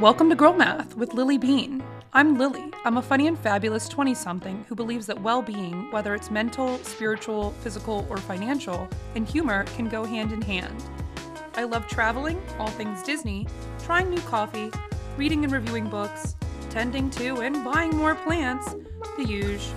Welcome 0.00 0.28
to 0.28 0.36
Girl 0.36 0.52
Math 0.52 0.96
with 0.96 1.14
Lily 1.14 1.38
Bean. 1.38 1.82
I'm 2.12 2.36
Lily. 2.36 2.70
I'm 2.84 2.98
a 2.98 3.02
funny 3.02 3.26
and 3.26 3.38
fabulous 3.38 3.88
20 3.88 4.12
something 4.14 4.64
who 4.68 4.74
believes 4.74 5.06
that 5.06 5.22
well 5.22 5.40
being, 5.40 5.90
whether 5.92 6.14
it's 6.14 6.30
mental, 6.30 6.76
spiritual, 6.78 7.52
physical, 7.62 8.06
or 8.10 8.18
financial, 8.18 8.86
and 9.14 9.26
humor 9.26 9.64
can 9.76 9.88
go 9.88 10.04
hand 10.04 10.32
in 10.32 10.42
hand. 10.42 10.84
I 11.54 11.64
love 11.64 11.86
traveling, 11.86 12.42
all 12.58 12.68
things 12.68 13.02
Disney, 13.02 13.46
trying 13.84 14.10
new 14.10 14.20
coffee, 14.20 14.70
reading 15.16 15.42
and 15.44 15.52
reviewing 15.52 15.88
books, 15.88 16.36
tending 16.70 17.08
to 17.10 17.36
and 17.40 17.64
buying 17.64 17.96
more 17.96 18.14
plants, 18.14 18.74
the 19.16 19.24
huge. 19.24 19.68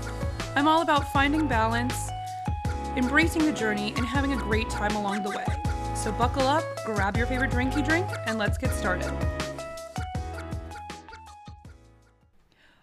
I'm 0.55 0.67
all 0.67 0.81
about 0.81 1.13
finding 1.13 1.47
balance, 1.47 2.09
embracing 2.97 3.45
the 3.45 3.53
journey, 3.53 3.93
and 3.95 4.05
having 4.05 4.33
a 4.33 4.37
great 4.37 4.69
time 4.69 4.95
along 4.95 5.23
the 5.23 5.29
way. 5.29 5.66
So 6.07 6.13
buckle 6.13 6.47
up, 6.47 6.63
grab 6.85 7.17
your 7.17 7.27
favorite 7.27 7.51
drink 7.51 7.75
you 7.75 7.83
drink, 7.83 8.07
and 8.27 8.39
let's 8.39 8.57
get 8.57 8.71
started. 8.71 9.11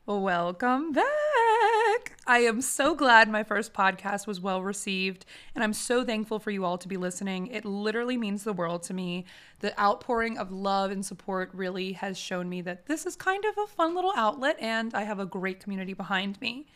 Welcome 0.05 0.93
back. 0.93 2.19
I 2.27 2.41
am 2.41 2.61
so 2.61 2.95
glad 2.95 3.31
my 3.31 3.43
first 3.43 3.73
podcast 3.73 4.27
was 4.27 4.43
well 4.43 4.63
received, 4.63 5.25
and 5.55 5.65
I'm 5.65 5.73
so 5.73 6.05
thankful 6.05 6.39
for 6.39 6.51
you 6.51 6.67
all 6.67 6.77
to 6.77 6.87
be 6.87 6.99
listening. 6.99 7.47
It 7.47 7.65
literally 7.65 8.19
means 8.19 8.45
the 8.45 8.53
world 8.53 8.83
to 8.83 8.93
me. 8.93 9.25
The 9.61 9.81
outpouring 9.81 10.37
of 10.37 10.53
love 10.53 10.91
and 10.91 11.03
support 11.03 11.49
really 11.55 11.95
has 11.95 12.19
shown 12.19 12.51
me 12.51 12.61
that 12.61 12.85
this 12.85 13.07
is 13.07 13.17
kind 13.17 13.47
of 13.47 13.57
a 13.57 13.67
fun 13.67 13.95
little 13.95 14.13
outlet, 14.15 14.59
and 14.61 14.93
I 14.93 15.05
have 15.05 15.19
a 15.19 15.25
great 15.25 15.61
community 15.61 15.95
behind 15.95 16.39
me. 16.43 16.67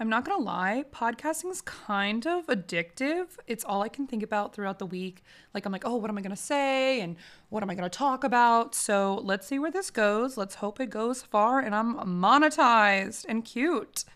I'm 0.00 0.08
not 0.08 0.24
gonna 0.24 0.42
lie, 0.42 0.86
podcasting 0.94 1.50
is 1.50 1.60
kind 1.60 2.26
of 2.26 2.46
addictive. 2.46 3.36
It's 3.46 3.64
all 3.64 3.82
I 3.82 3.88
can 3.90 4.06
think 4.06 4.22
about 4.22 4.54
throughout 4.54 4.78
the 4.78 4.86
week. 4.86 5.22
Like, 5.52 5.66
I'm 5.66 5.72
like, 5.72 5.84
oh, 5.84 5.96
what 5.96 6.08
am 6.08 6.16
I 6.16 6.22
gonna 6.22 6.36
say? 6.36 7.02
And 7.02 7.16
what 7.50 7.62
am 7.62 7.68
I 7.68 7.74
gonna 7.74 7.90
talk 7.90 8.24
about? 8.24 8.74
So 8.74 9.20
let's 9.22 9.46
see 9.46 9.58
where 9.58 9.70
this 9.70 9.90
goes. 9.90 10.38
Let's 10.38 10.54
hope 10.54 10.80
it 10.80 10.88
goes 10.88 11.22
far 11.22 11.60
and 11.60 11.74
I'm 11.74 11.96
monetized 11.96 13.26
and 13.28 13.44
cute. 13.44 14.06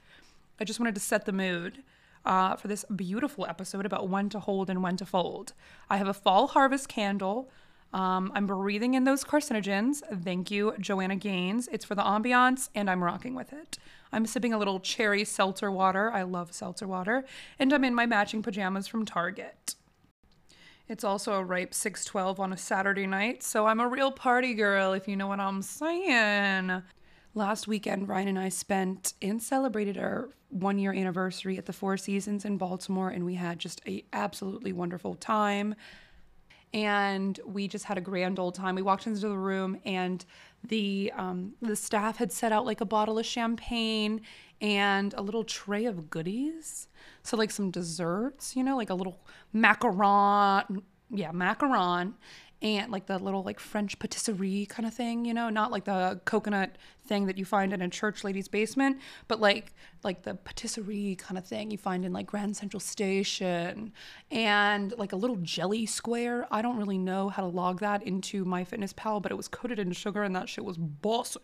I 0.58 0.64
just 0.64 0.80
wanted 0.80 0.94
to 0.94 1.02
set 1.02 1.26
the 1.26 1.32
mood. 1.32 1.82
Uh, 2.24 2.56
for 2.56 2.68
this 2.68 2.86
beautiful 2.96 3.44
episode 3.44 3.84
about 3.84 4.08
when 4.08 4.30
to 4.30 4.40
hold 4.40 4.70
and 4.70 4.82
when 4.82 4.96
to 4.96 5.04
fold. 5.04 5.52
I 5.90 5.98
have 5.98 6.08
a 6.08 6.14
fall 6.14 6.46
harvest 6.46 6.88
candle. 6.88 7.50
Um, 7.92 8.32
I'm 8.34 8.46
breathing 8.46 8.94
in 8.94 9.04
those 9.04 9.24
carcinogens. 9.24 10.00
Thank 10.24 10.50
you, 10.50 10.72
Joanna 10.80 11.16
Gaines. 11.16 11.68
It's 11.70 11.84
for 11.84 11.94
the 11.94 12.02
ambiance, 12.02 12.70
and 12.74 12.88
I'm 12.88 13.04
rocking 13.04 13.34
with 13.34 13.52
it. 13.52 13.76
I'm 14.14 14.26
sipping 14.26 14.52
a 14.52 14.58
little 14.58 14.78
cherry 14.78 15.24
seltzer 15.24 15.72
water. 15.72 16.12
I 16.12 16.22
love 16.22 16.52
seltzer 16.52 16.86
water. 16.86 17.24
And 17.58 17.72
I'm 17.72 17.82
in 17.82 17.96
my 17.96 18.06
matching 18.06 18.42
pajamas 18.42 18.86
from 18.86 19.04
Target. 19.04 19.74
It's 20.88 21.02
also 21.02 21.32
a 21.32 21.42
ripe 21.42 21.74
612 21.74 22.38
on 22.38 22.52
a 22.52 22.56
Saturday 22.56 23.06
night, 23.06 23.42
so 23.42 23.66
I'm 23.66 23.80
a 23.80 23.88
real 23.88 24.12
party 24.12 24.54
girl, 24.54 24.92
if 24.92 25.08
you 25.08 25.16
know 25.16 25.26
what 25.26 25.40
I'm 25.40 25.62
saying. 25.62 26.82
Last 27.34 27.66
weekend, 27.66 28.06
Ryan 28.08 28.28
and 28.28 28.38
I 28.38 28.50
spent 28.50 29.14
and 29.20 29.42
celebrated 29.42 29.98
our 29.98 30.28
one 30.50 30.78
year 30.78 30.92
anniversary 30.92 31.58
at 31.58 31.66
the 31.66 31.72
Four 31.72 31.96
Seasons 31.96 32.44
in 32.44 32.58
Baltimore, 32.58 33.08
and 33.08 33.24
we 33.24 33.34
had 33.34 33.58
just 33.58 33.80
a 33.88 34.04
absolutely 34.12 34.72
wonderful 34.72 35.16
time 35.16 35.74
and 36.74 37.38
we 37.46 37.68
just 37.68 37.84
had 37.84 37.96
a 37.96 38.00
grand 38.00 38.40
old 38.40 38.56
time. 38.56 38.74
We 38.74 38.82
walked 38.82 39.06
into 39.06 39.20
the 39.20 39.38
room, 39.38 39.78
and 39.84 40.24
the 40.68 41.12
um, 41.16 41.54
the 41.60 41.76
staff 41.76 42.16
had 42.16 42.32
set 42.32 42.52
out 42.52 42.64
like 42.64 42.80
a 42.80 42.84
bottle 42.84 43.18
of 43.18 43.26
champagne 43.26 44.20
and 44.60 45.12
a 45.14 45.22
little 45.22 45.44
tray 45.44 45.84
of 45.84 46.10
goodies. 46.10 46.88
So 47.22 47.36
like 47.36 47.50
some 47.50 47.70
desserts, 47.70 48.56
you 48.56 48.64
know, 48.64 48.76
like 48.76 48.90
a 48.90 48.94
little 48.94 49.20
macaron, 49.54 50.82
yeah, 51.10 51.32
macaron, 51.32 52.14
and 52.64 52.90
like 52.90 53.04
the 53.04 53.18
little 53.18 53.42
like 53.42 53.60
French 53.60 53.98
patisserie 53.98 54.64
kind 54.64 54.86
of 54.88 54.94
thing, 54.94 55.26
you 55.26 55.34
know, 55.34 55.50
not 55.50 55.70
like 55.70 55.84
the 55.84 56.18
coconut 56.24 56.76
thing 57.06 57.26
that 57.26 57.36
you 57.36 57.44
find 57.44 57.74
in 57.74 57.82
a 57.82 57.90
church 57.90 58.24
lady's 58.24 58.48
basement, 58.48 58.98
but 59.28 59.38
like 59.38 59.74
like 60.02 60.22
the 60.22 60.34
patisserie 60.34 61.14
kind 61.16 61.36
of 61.36 61.46
thing 61.46 61.70
you 61.70 61.76
find 61.76 62.06
in 62.06 62.12
like 62.14 62.26
Grand 62.26 62.56
Central 62.56 62.80
Station. 62.80 63.92
And 64.30 64.94
like 64.96 65.12
a 65.12 65.16
little 65.16 65.36
jelly 65.36 65.84
square. 65.84 66.48
I 66.50 66.62
don't 66.62 66.78
really 66.78 66.96
know 66.96 67.28
how 67.28 67.42
to 67.42 67.48
log 67.48 67.80
that 67.80 68.02
into 68.02 68.46
MyFitnessPal, 68.46 69.20
but 69.20 69.30
it 69.30 69.34
was 69.34 69.46
coated 69.46 69.78
in 69.78 69.92
sugar 69.92 70.22
and 70.22 70.34
that 70.34 70.48
shit 70.48 70.64
was 70.64 70.78
boss 70.78 71.36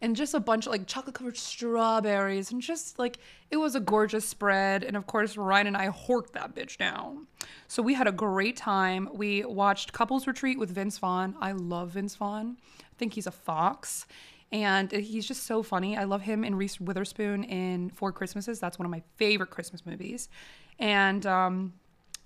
and 0.00 0.14
just 0.14 0.34
a 0.34 0.40
bunch 0.40 0.66
of 0.66 0.72
like 0.72 0.86
chocolate 0.86 1.14
covered 1.14 1.36
strawberries 1.36 2.52
and 2.52 2.62
just 2.62 2.98
like 2.98 3.18
it 3.50 3.56
was 3.56 3.74
a 3.74 3.80
gorgeous 3.80 4.28
spread. 4.28 4.84
And 4.84 4.96
of 4.96 5.06
course 5.06 5.36
ryan 5.36 5.66
and 5.66 5.76
i 5.76 5.88
horked 5.88 6.32
that 6.32 6.54
bitch 6.54 6.76
down. 6.76 7.26
So 7.66 7.82
we 7.82 7.94
had 7.94 8.06
a 8.06 8.12
great 8.12 8.56
time. 8.56 9.08
We 9.12 9.44
watched 9.44 9.92
couples 9.92 10.26
retreat 10.26 10.58
with 10.58 10.70
vince 10.70 10.98
vaughn. 10.98 11.34
I 11.40 11.52
love 11.52 11.90
vince 11.90 12.14
vaughn. 12.14 12.56
I 12.80 12.94
think 12.98 13.14
he's 13.14 13.26
a 13.26 13.32
fox. 13.32 14.06
And 14.50 14.90
he's 14.90 15.28
just 15.28 15.42
so 15.42 15.62
funny. 15.62 15.96
I 15.96 16.04
love 16.04 16.22
him 16.22 16.42
and 16.42 16.56
reese 16.56 16.80
witherspoon 16.80 17.44
in 17.44 17.90
four 17.90 18.12
christmases. 18.12 18.58
That's 18.60 18.78
one 18.78 18.86
of 18.86 18.90
my 18.90 19.02
favorite 19.16 19.50
christmas 19.50 19.84
movies. 19.84 20.28
And 20.78 21.26
um 21.26 21.72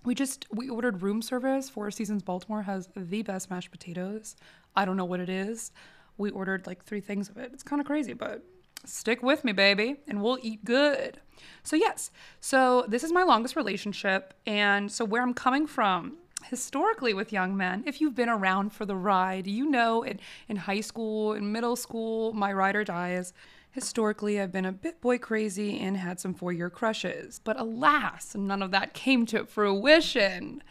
we 0.05 0.15
just 0.15 0.47
we 0.53 0.69
ordered 0.69 1.00
room 1.00 1.22
service. 1.22 1.71
Four 1.71 1.91
seasons 1.91 2.22
baltimore 2.22 2.62
has 2.62 2.88
the 2.94 3.22
best 3.22 3.50
mashed 3.50 3.71
potatoes. 3.71 4.37
I 4.75 4.84
don't 4.84 4.97
know 4.97 5.05
what 5.05 5.21
it 5.21 5.28
is 5.28 5.72
we 6.19 6.31
ordered 6.31 6.67
like 6.67 6.84
three 6.84 7.00
things 7.00 7.28
of 7.28 7.37
it. 7.37 7.50
It's 7.53 7.62
kind 7.62 7.81
of 7.81 7.87
crazy, 7.87 8.12
but 8.12 8.43
stick 8.84 9.23
with 9.23 9.45
me, 9.45 9.53
baby, 9.53 9.97
and 10.06 10.23
we'll 10.23 10.39
eat 10.43 10.65
good. 10.65 11.21
So, 11.62 11.77
yes, 11.77 12.11
so 12.41 12.84
this 12.89 13.03
is 13.03 13.12
my 13.12 13.23
longest 13.23 13.56
relationship. 13.56 14.34
And 14.47 14.91
so, 14.91 15.05
where 15.05 15.23
I'm 15.23 15.34
coming 15.34 15.67
from 15.67 16.19
historically 16.45 17.15
with 17.15 17.33
young 17.33 17.56
men, 17.56 17.84
if 17.87 18.00
you've 18.00 18.15
been 18.15 18.28
around 18.28 18.73
for 18.73 18.84
the 18.84 18.97
ride, 18.97 19.47
you 19.47 19.69
know 19.69 20.03
in, 20.03 20.19
in 20.49 20.56
high 20.56 20.81
school, 20.81 21.33
in 21.33 21.53
middle 21.53 21.77
school, 21.77 22.33
my 22.33 22.53
ride 22.53 22.77
or 22.77 22.84
dies. 22.84 23.33
Historically, 23.71 24.41
I've 24.41 24.53
been 24.53 24.67
a 24.67 24.73
bit 24.73 25.00
boy 25.00 25.19
crazy 25.19 25.79
and 25.81 25.97
had 25.97 26.21
some 26.21 26.34
four 26.34 26.53
year 26.53 26.69
crushes. 26.69 27.41
But 27.43 27.59
alas, 27.59 28.34
none 28.34 28.62
of 28.62 28.71
that 28.73 28.93
came 28.93 29.25
to 29.27 29.47
fruition. 29.47 30.62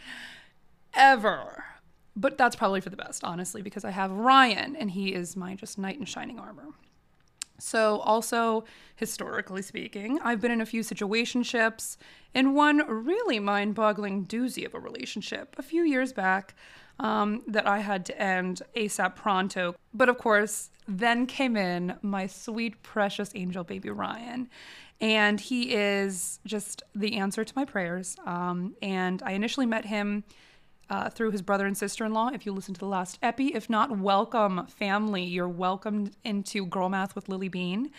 Ever. 0.93 1.70
But 2.15 2.37
that's 2.37 2.55
probably 2.55 2.81
for 2.81 2.89
the 2.89 2.97
best, 2.97 3.23
honestly, 3.23 3.61
because 3.61 3.85
I 3.85 3.91
have 3.91 4.11
Ryan 4.11 4.75
and 4.75 4.91
he 4.91 5.13
is 5.13 5.37
my 5.37 5.55
just 5.55 5.77
knight 5.77 5.97
in 5.97 6.05
shining 6.05 6.39
armor. 6.39 6.67
So, 7.57 7.99
also, 7.99 8.63
historically 8.95 9.61
speaking, 9.61 10.19
I've 10.23 10.41
been 10.41 10.51
in 10.51 10.61
a 10.61 10.65
few 10.65 10.81
situationships, 10.81 11.95
and 12.33 12.55
one 12.55 12.79
really 12.87 13.37
mind 13.37 13.75
boggling 13.75 14.25
doozy 14.25 14.65
of 14.65 14.73
a 14.73 14.79
relationship 14.79 15.55
a 15.59 15.61
few 15.61 15.83
years 15.83 16.11
back 16.11 16.55
um, 16.99 17.43
that 17.47 17.67
I 17.67 17.79
had 17.79 18.03
to 18.07 18.19
end 18.19 18.63
ASAP 18.75 19.15
pronto. 19.15 19.75
But 19.93 20.09
of 20.09 20.17
course, 20.17 20.71
then 20.87 21.27
came 21.27 21.55
in 21.55 21.97
my 22.01 22.25
sweet, 22.25 22.81
precious 22.81 23.31
angel 23.35 23.63
baby 23.63 23.89
Ryan. 23.89 24.49
And 24.99 25.39
he 25.39 25.73
is 25.73 26.39
just 26.45 26.83
the 26.93 27.17
answer 27.17 27.43
to 27.43 27.53
my 27.55 27.65
prayers. 27.65 28.15
Um, 28.25 28.75
and 28.81 29.21
I 29.23 29.31
initially 29.31 29.65
met 29.65 29.85
him 29.85 30.23
uh, 30.91 31.09
through 31.09 31.31
his 31.31 31.41
brother 31.41 31.65
and 31.65 31.77
sister 31.77 32.03
in 32.03 32.13
law. 32.13 32.29
If 32.33 32.45
you 32.45 32.51
listen 32.51 32.73
to 32.73 32.79
the 32.79 32.85
last 32.85 33.17
epi, 33.23 33.47
if 33.55 33.69
not, 33.69 33.97
welcome 33.97 34.67
family. 34.67 35.23
You're 35.23 35.47
welcomed 35.47 36.17
into 36.25 36.65
Girl 36.65 36.89
Math 36.89 37.15
with 37.15 37.29
Lily 37.29 37.47
Bean, 37.47 37.91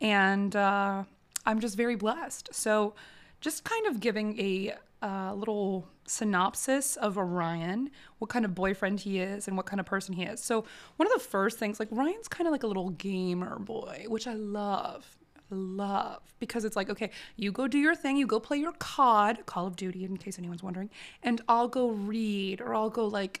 and 0.00 0.56
uh, 0.56 1.04
I'm 1.44 1.60
just 1.60 1.76
very 1.76 1.94
blessed. 1.94 2.48
So, 2.52 2.94
just 3.42 3.64
kind 3.64 3.86
of 3.86 4.00
giving 4.00 4.40
a 4.40 4.74
uh, 5.02 5.34
little 5.34 5.88
synopsis 6.06 6.96
of 6.96 7.18
Orion, 7.18 7.90
what 8.18 8.30
kind 8.30 8.46
of 8.46 8.54
boyfriend 8.54 9.00
he 9.00 9.20
is, 9.20 9.46
and 9.46 9.54
what 9.54 9.66
kind 9.66 9.78
of 9.78 9.84
person 9.84 10.14
he 10.14 10.22
is. 10.22 10.42
So, 10.42 10.64
one 10.96 11.06
of 11.06 11.12
the 11.12 11.28
first 11.28 11.58
things, 11.58 11.78
like 11.78 11.88
Ryan's 11.90 12.28
kind 12.28 12.48
of 12.48 12.52
like 12.52 12.62
a 12.62 12.66
little 12.66 12.90
gamer 12.90 13.58
boy, 13.58 14.06
which 14.08 14.26
I 14.26 14.32
love 14.32 15.17
love 15.50 16.22
because 16.38 16.64
it's 16.64 16.76
like, 16.76 16.90
okay, 16.90 17.10
you 17.36 17.52
go 17.52 17.66
do 17.66 17.78
your 17.78 17.94
thing, 17.94 18.16
you 18.16 18.26
go 18.26 18.40
play 18.40 18.58
your 18.58 18.72
COD, 18.72 19.46
Call 19.46 19.66
of 19.66 19.76
Duty, 19.76 20.04
in 20.04 20.16
case 20.16 20.38
anyone's 20.38 20.62
wondering, 20.62 20.90
and 21.22 21.40
I'll 21.48 21.68
go 21.68 21.88
read 21.88 22.60
or 22.60 22.74
I'll 22.74 22.90
go 22.90 23.06
like 23.06 23.40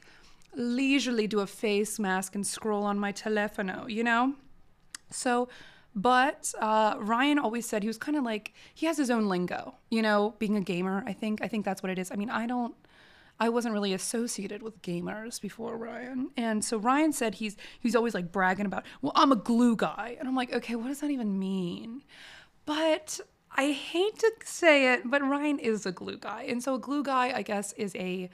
leisurely 0.54 1.26
do 1.26 1.40
a 1.40 1.46
face 1.46 1.98
mask 1.98 2.34
and 2.34 2.46
scroll 2.46 2.84
on 2.84 2.98
my 2.98 3.12
telefono, 3.12 3.90
you 3.90 4.02
know? 4.02 4.34
So, 5.10 5.48
but 5.94 6.52
uh, 6.60 6.96
Ryan 6.98 7.38
always 7.38 7.66
said 7.66 7.82
he 7.82 7.88
was 7.88 7.98
kind 7.98 8.16
of 8.16 8.24
like 8.24 8.52
he 8.74 8.86
has 8.86 8.96
his 8.96 9.10
own 9.10 9.28
lingo, 9.28 9.74
you 9.90 10.02
know, 10.02 10.34
being 10.38 10.56
a 10.56 10.60
gamer. 10.60 11.02
I 11.06 11.12
think 11.12 11.42
I 11.42 11.48
think 11.48 11.64
that's 11.64 11.82
what 11.82 11.90
it 11.90 11.98
is. 11.98 12.10
I 12.10 12.16
mean, 12.16 12.30
I 12.30 12.46
don't 12.46 12.74
I 13.40 13.48
wasn't 13.48 13.74
really 13.74 13.92
associated 13.92 14.62
with 14.62 14.82
gamers 14.82 15.40
before 15.40 15.76
Ryan. 15.76 16.30
And 16.36 16.64
so 16.64 16.78
Ryan 16.78 17.12
said 17.12 17.36
he's 17.36 17.56
he's 17.78 17.94
always 17.94 18.14
like 18.14 18.32
bragging 18.32 18.66
about, 18.66 18.84
well, 19.00 19.12
I'm 19.14 19.32
a 19.32 19.36
glue 19.36 19.76
guy. 19.76 20.16
And 20.18 20.28
I'm 20.28 20.34
like, 20.34 20.52
okay, 20.52 20.74
what 20.74 20.88
does 20.88 21.00
that 21.00 21.10
even 21.10 21.38
mean? 21.38 22.02
But 22.66 23.20
I 23.56 23.72
hate 23.72 24.18
to 24.18 24.32
say 24.44 24.92
it, 24.92 25.02
but 25.04 25.22
Ryan 25.22 25.58
is 25.58 25.86
a 25.86 25.92
glue 25.92 26.18
guy. 26.18 26.42
And 26.48 26.62
so 26.62 26.74
a 26.74 26.78
glue 26.78 27.02
guy, 27.02 27.32
I 27.34 27.42
guess, 27.42 27.72
is 27.74 27.94
a 27.96 28.28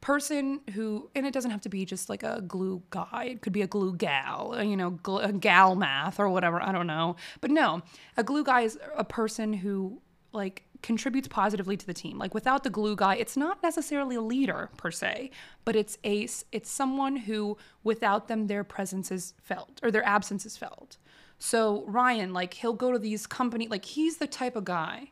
person 0.00 0.60
who, 0.74 1.08
and 1.14 1.24
it 1.24 1.32
doesn't 1.32 1.52
have 1.52 1.60
to 1.62 1.68
be 1.68 1.84
just 1.84 2.08
like 2.08 2.22
a 2.22 2.42
glue 2.42 2.82
guy. 2.90 3.28
It 3.30 3.40
could 3.40 3.52
be 3.52 3.62
a 3.62 3.66
glue 3.66 3.94
gal, 3.94 4.54
uh, 4.56 4.62
you 4.62 4.76
know, 4.76 4.92
gl- 5.02 5.24
a 5.24 5.32
gal 5.32 5.76
math 5.76 6.18
or 6.18 6.28
whatever. 6.28 6.60
I 6.60 6.72
don't 6.72 6.88
know. 6.88 7.16
But 7.40 7.50
no, 7.50 7.82
a 8.16 8.24
glue 8.24 8.44
guy 8.44 8.62
is 8.62 8.78
a 8.96 9.04
person 9.04 9.52
who 9.52 10.02
like 10.32 10.64
contributes 10.82 11.28
positively 11.28 11.76
to 11.76 11.86
the 11.86 11.94
team. 11.94 12.18
Like 12.18 12.34
without 12.34 12.64
the 12.64 12.70
glue 12.70 12.96
guy, 12.96 13.16
it's 13.16 13.36
not 13.36 13.62
necessarily 13.62 14.16
a 14.16 14.20
leader 14.20 14.70
per 14.76 14.90
se, 14.90 15.30
but 15.64 15.76
it's 15.76 15.98
a 16.04 16.28
it's 16.52 16.70
someone 16.70 17.16
who 17.16 17.56
without 17.84 18.28
them 18.28 18.46
their 18.46 18.64
presence 18.64 19.10
is 19.10 19.34
felt 19.42 19.80
or 19.82 19.90
their 19.90 20.04
absence 20.06 20.44
is 20.44 20.56
felt. 20.56 20.98
So 21.38 21.84
Ryan, 21.86 22.32
like 22.32 22.54
he'll 22.54 22.72
go 22.72 22.92
to 22.92 22.98
these 22.98 23.26
company 23.26 23.68
like 23.68 23.84
he's 23.84 24.18
the 24.18 24.26
type 24.26 24.56
of 24.56 24.64
guy 24.64 25.10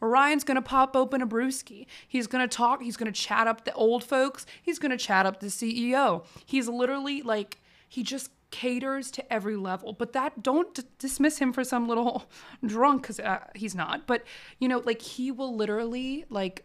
Ryan's 0.00 0.44
gonna 0.44 0.62
pop 0.62 0.94
open 0.94 1.22
a 1.22 1.26
brewski. 1.26 1.86
He's 2.06 2.26
gonna 2.26 2.48
talk. 2.48 2.82
He's 2.82 2.96
gonna 2.96 3.12
chat 3.12 3.46
up 3.46 3.64
the 3.64 3.72
old 3.72 4.04
folks. 4.04 4.46
He's 4.62 4.78
gonna 4.78 4.96
chat 4.96 5.26
up 5.26 5.40
the 5.40 5.48
CEO. 5.48 6.24
He's 6.46 6.68
literally 6.68 7.22
like 7.22 7.58
he 7.88 8.02
just 8.02 8.30
caters 8.50 9.10
to 9.12 9.32
every 9.32 9.56
level. 9.56 9.92
But 9.92 10.12
that 10.12 10.42
don't 10.42 10.74
d- 10.74 10.82
dismiss 10.98 11.38
him 11.38 11.52
for 11.52 11.64
some 11.64 11.88
little 11.88 12.24
drunk 12.66 13.02
because 13.02 13.20
uh, 13.20 13.44
he's 13.54 13.74
not. 13.74 14.06
But 14.06 14.24
you 14.58 14.68
know, 14.68 14.78
like 14.78 15.02
he 15.02 15.30
will 15.30 15.54
literally 15.54 16.24
like 16.30 16.64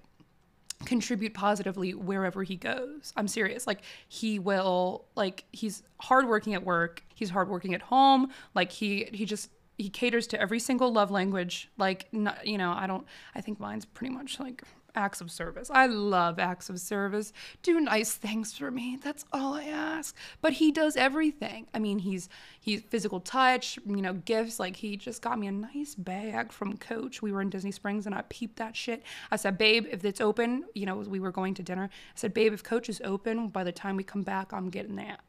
contribute 0.85 1.33
positively 1.33 1.93
wherever 1.93 2.43
he 2.43 2.55
goes. 2.55 3.13
I'm 3.15 3.27
serious. 3.27 3.65
Like 3.67 3.81
he 4.07 4.39
will 4.39 5.05
like 5.15 5.45
he's 5.51 5.83
hardworking 5.99 6.53
at 6.53 6.63
work. 6.63 7.03
He's 7.13 7.29
hardworking 7.29 7.73
at 7.73 7.81
home. 7.81 8.29
Like 8.53 8.71
he 8.71 9.09
he 9.13 9.25
just 9.25 9.49
he 9.77 9.89
caters 9.89 10.27
to 10.27 10.39
every 10.39 10.59
single 10.59 10.91
love 10.91 11.11
language. 11.11 11.69
Like, 11.77 12.07
not, 12.11 12.45
you 12.45 12.57
know, 12.57 12.71
I 12.71 12.87
don't, 12.87 13.05
I 13.35 13.41
think 13.41 13.59
mine's 13.59 13.85
pretty 13.85 14.13
much 14.13 14.39
like 14.39 14.63
acts 14.95 15.21
of 15.21 15.31
service. 15.31 15.69
I 15.73 15.87
love 15.87 16.39
acts 16.39 16.69
of 16.69 16.79
service. 16.79 17.33
Do 17.61 17.79
nice 17.79 18.13
things 18.13 18.53
for 18.53 18.71
me. 18.71 18.97
That's 19.01 19.25
all 19.31 19.55
I 19.55 19.65
ask. 19.65 20.15
But 20.41 20.53
he 20.53 20.71
does 20.71 20.95
everything. 20.95 21.67
I 21.73 21.79
mean, 21.79 21.99
he's 21.99 22.29
he's 22.59 22.81
physical 22.81 23.19
touch, 23.19 23.79
you 23.85 24.01
know, 24.01 24.13
gifts. 24.13 24.59
Like 24.59 24.75
he 24.75 24.97
just 24.97 25.21
got 25.21 25.39
me 25.39 25.47
a 25.47 25.51
nice 25.51 25.95
bag 25.95 26.51
from 26.51 26.77
Coach. 26.77 27.21
We 27.21 27.31
were 27.31 27.41
in 27.41 27.49
Disney 27.49 27.71
Springs 27.71 28.05
and 28.05 28.15
I 28.15 28.23
peeped 28.29 28.57
that 28.57 28.75
shit. 28.75 29.03
I 29.31 29.35
said, 29.35 29.57
"Babe, 29.57 29.85
if 29.89 30.05
it's 30.05 30.21
open, 30.21 30.65
you 30.73 30.85
know, 30.85 30.97
we 30.97 31.19
were 31.19 31.31
going 31.31 31.53
to 31.55 31.63
dinner. 31.63 31.89
I 31.91 32.15
said, 32.15 32.33
"Babe, 32.33 32.53
if 32.53 32.63
Coach 32.63 32.89
is 32.89 33.01
open, 33.03 33.49
by 33.49 33.63
the 33.63 33.71
time 33.71 33.95
we 33.95 34.03
come 34.03 34.23
back, 34.23 34.53
I'm 34.53 34.69
getting 34.69 34.95
that." 34.97 35.21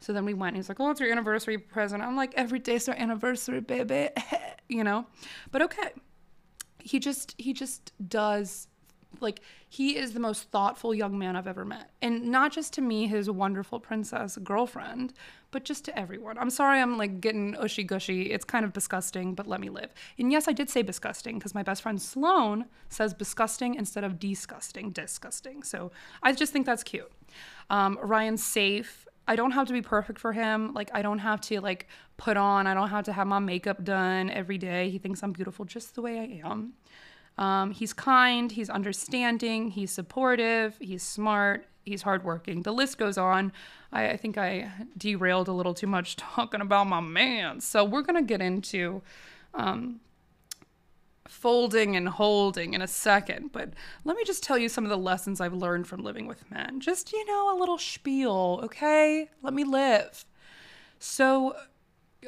So 0.00 0.12
then 0.12 0.24
we 0.24 0.34
went. 0.34 0.56
he's 0.56 0.68
like, 0.68 0.80
"Oh, 0.80 0.90
it's 0.90 1.00
your 1.00 1.10
anniversary 1.10 1.58
present." 1.58 2.02
I'm 2.02 2.16
like, 2.16 2.32
"Every 2.34 2.58
day's 2.58 2.88
our 2.88 2.94
anniversary, 2.94 3.60
baby," 3.60 4.08
you 4.68 4.82
know. 4.84 5.06
But 5.50 5.62
okay, 5.62 5.92
he 6.78 6.98
just 6.98 7.34
he 7.38 7.52
just 7.52 7.92
does 8.08 8.68
like 9.20 9.40
he 9.68 9.96
is 9.96 10.12
the 10.12 10.20
most 10.20 10.50
thoughtful 10.50 10.94
young 10.94 11.18
man 11.18 11.36
I've 11.36 11.46
ever 11.46 11.64
met. 11.64 11.90
And 12.00 12.26
not 12.26 12.52
just 12.52 12.72
to 12.74 12.80
me, 12.80 13.06
his 13.06 13.30
wonderful 13.30 13.80
princess 13.80 14.38
girlfriend, 14.42 15.12
but 15.50 15.64
just 15.64 15.84
to 15.86 15.98
everyone. 15.98 16.38
I'm 16.38 16.50
sorry 16.50 16.80
I'm 16.80 16.96
like 16.96 17.20
getting 17.20 17.54
ushy 17.56 17.84
gushy. 17.84 18.30
It's 18.30 18.44
kind 18.44 18.64
of 18.64 18.72
disgusting, 18.72 19.34
but 19.34 19.46
let 19.46 19.60
me 19.60 19.68
live. 19.68 19.90
And 20.18 20.30
yes, 20.30 20.46
I 20.48 20.52
did 20.52 20.70
say 20.70 20.82
disgusting 20.82 21.38
because 21.38 21.54
my 21.54 21.62
best 21.62 21.82
friend 21.82 22.00
Sloan 22.00 22.66
says 22.88 23.12
disgusting 23.14 23.74
instead 23.74 24.04
of 24.04 24.18
disgusting, 24.18 24.90
disgusting. 24.90 25.62
So 25.62 25.90
I 26.22 26.32
just 26.32 26.52
think 26.52 26.66
that's 26.66 26.82
cute. 26.82 27.10
Um, 27.68 27.98
Ryan's 28.02 28.44
safe. 28.44 29.06
I 29.26 29.36
don't 29.36 29.52
have 29.52 29.66
to 29.68 29.72
be 29.72 29.82
perfect 29.82 30.18
for 30.18 30.32
him. 30.32 30.72
Like 30.74 30.90
I 30.92 31.02
don't 31.02 31.18
have 31.18 31.40
to 31.42 31.60
like 31.60 31.88
put 32.16 32.36
on, 32.36 32.66
I 32.66 32.74
don't 32.74 32.88
have 32.88 33.04
to 33.04 33.12
have 33.12 33.26
my 33.26 33.38
makeup 33.38 33.84
done 33.84 34.30
every 34.30 34.58
day. 34.58 34.90
He 34.90 34.98
thinks 34.98 35.22
I'm 35.22 35.32
beautiful 35.32 35.64
just 35.64 35.94
the 35.94 36.02
way 36.02 36.18
I 36.18 36.48
am. 36.48 36.74
Um, 37.40 37.70
he's 37.70 37.94
kind, 37.94 38.52
he's 38.52 38.68
understanding, 38.68 39.70
he's 39.70 39.90
supportive, 39.90 40.76
he's 40.78 41.02
smart, 41.02 41.66
he's 41.86 42.02
hardworking. 42.02 42.62
The 42.62 42.72
list 42.72 42.98
goes 42.98 43.16
on. 43.16 43.50
I, 43.92 44.10
I 44.10 44.16
think 44.18 44.36
I 44.36 44.70
derailed 44.96 45.48
a 45.48 45.52
little 45.52 45.72
too 45.72 45.86
much 45.86 46.16
talking 46.16 46.60
about 46.60 46.86
my 46.86 47.00
man. 47.00 47.60
So 47.60 47.82
we're 47.82 48.02
gonna 48.02 48.22
get 48.22 48.42
into 48.42 49.00
um, 49.54 50.00
folding 51.26 51.96
and 51.96 52.10
holding 52.10 52.74
in 52.74 52.82
a 52.82 52.86
second, 52.86 53.52
but 53.52 53.70
let 54.04 54.16
me 54.16 54.24
just 54.24 54.42
tell 54.42 54.58
you 54.58 54.68
some 54.68 54.84
of 54.84 54.90
the 54.90 54.98
lessons 54.98 55.40
I've 55.40 55.54
learned 55.54 55.86
from 55.86 56.02
living 56.02 56.26
with 56.26 56.48
men. 56.50 56.78
Just, 56.78 57.10
you 57.10 57.24
know, 57.24 57.56
a 57.56 57.58
little 57.58 57.78
spiel, 57.78 58.60
okay? 58.64 59.30
Let 59.42 59.54
me 59.54 59.64
live. 59.64 60.26
So, 60.98 61.56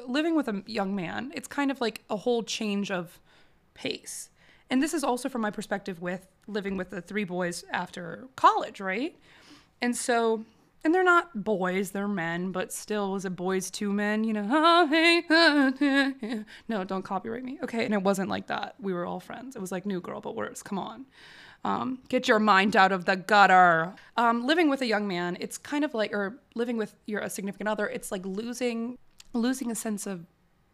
living 0.06 0.34
with 0.34 0.48
a 0.48 0.62
young 0.66 0.94
man, 0.94 1.32
it's 1.34 1.48
kind 1.48 1.70
of 1.70 1.82
like 1.82 2.02
a 2.08 2.16
whole 2.16 2.42
change 2.42 2.90
of 2.90 3.20
pace. 3.74 4.30
And 4.72 4.82
this 4.82 4.94
is 4.94 5.04
also 5.04 5.28
from 5.28 5.42
my 5.42 5.50
perspective 5.50 6.00
with 6.00 6.26
living 6.46 6.78
with 6.78 6.88
the 6.88 7.02
three 7.02 7.24
boys 7.24 7.62
after 7.70 8.26
college, 8.36 8.80
right? 8.80 9.14
And 9.82 9.94
so 9.94 10.46
and 10.82 10.94
they're 10.94 11.04
not 11.04 11.44
boys, 11.44 11.90
they're 11.90 12.08
men, 12.08 12.52
but 12.52 12.72
still, 12.72 13.12
was 13.12 13.26
it 13.26 13.36
boys 13.36 13.70
to 13.72 13.92
men? 13.92 14.24
You 14.24 14.32
know, 14.32 14.86
no, 16.68 16.84
don't 16.84 17.02
copyright 17.02 17.44
me. 17.44 17.58
Okay, 17.62 17.84
and 17.84 17.92
it 17.92 18.02
wasn't 18.02 18.30
like 18.30 18.46
that. 18.46 18.74
We 18.80 18.94
were 18.94 19.04
all 19.04 19.20
friends. 19.20 19.56
It 19.56 19.60
was 19.60 19.70
like 19.70 19.84
New 19.84 20.00
Girl, 20.00 20.22
but 20.22 20.34
worse. 20.34 20.62
Come 20.62 20.78
on. 20.78 21.04
Um, 21.64 22.00
get 22.08 22.26
your 22.26 22.38
mind 22.38 22.74
out 22.74 22.92
of 22.92 23.04
the 23.04 23.14
gutter. 23.14 23.94
Um, 24.16 24.46
living 24.46 24.70
with 24.70 24.80
a 24.80 24.86
young 24.86 25.06
man, 25.06 25.36
it's 25.38 25.58
kind 25.58 25.84
of 25.84 25.92
like, 25.92 26.14
or 26.14 26.38
living 26.54 26.78
with 26.78 26.96
your 27.04 27.20
a 27.20 27.28
significant 27.28 27.68
other, 27.68 27.86
it's 27.86 28.10
like 28.10 28.24
losing 28.24 28.96
losing 29.34 29.70
a 29.70 29.74
sense 29.74 30.06
of 30.06 30.26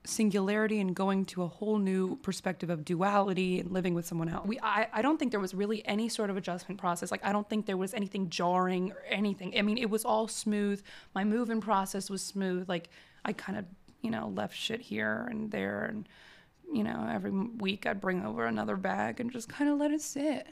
singularity 0.05 0.81
and 0.81 0.95
going 0.95 1.25
to 1.27 1.43
a 1.43 1.47
whole 1.47 1.79
new 1.79 2.17
perspective 2.17 2.71
of 2.71 2.85
duality 2.85 3.61
and 3.61 3.71
living 3.71 3.95
with 3.95 4.07
someone 4.07 4.29
else. 4.29 4.47
We, 4.47 4.59
I, 4.63 4.89
I 4.93 5.03
don't 5.03 5.19
think 5.19 5.33
there 5.33 5.41
was 5.41 5.55
really 5.55 5.85
any 5.87 6.09
sort 6.09 6.31
of 6.31 6.37
adjustment 6.37 6.81
process. 6.81 7.11
Like, 7.11 7.25
I 7.25 7.33
don't 7.33 7.49
think 7.49 7.67
there 7.67 7.77
was 7.77 7.93
anything 7.95 8.31
jarring 8.31 8.93
or 8.93 9.03
anything. 9.09 9.55
I 9.59 9.63
mean, 9.63 9.77
it 9.77 9.91
was 9.91 10.05
all 10.05 10.27
smooth. 10.29 10.83
My 11.15 11.25
move-in 11.25 11.61
process 11.61 12.09
was 12.09 12.23
smooth. 12.23 12.69
Like, 12.69 12.89
I 13.25 13.33
kind 13.33 13.59
of, 13.59 13.67
you 14.01 14.11
know, 14.11 14.33
left 14.35 14.57
shit 14.57 14.81
here 14.81 15.27
and 15.31 15.51
there. 15.51 15.85
And, 15.85 16.09
you 16.73 16.85
know, 16.85 17.09
every 17.11 17.31
week 17.31 17.87
I'd 17.87 18.01
bring 18.01 18.25
over 18.25 18.47
another 18.47 18.77
bag 18.77 19.21
and 19.21 19.31
just 19.31 19.49
kind 19.49 19.71
of 19.71 19.79
let 19.79 19.91
it 19.91 20.01
sit. 20.01 20.47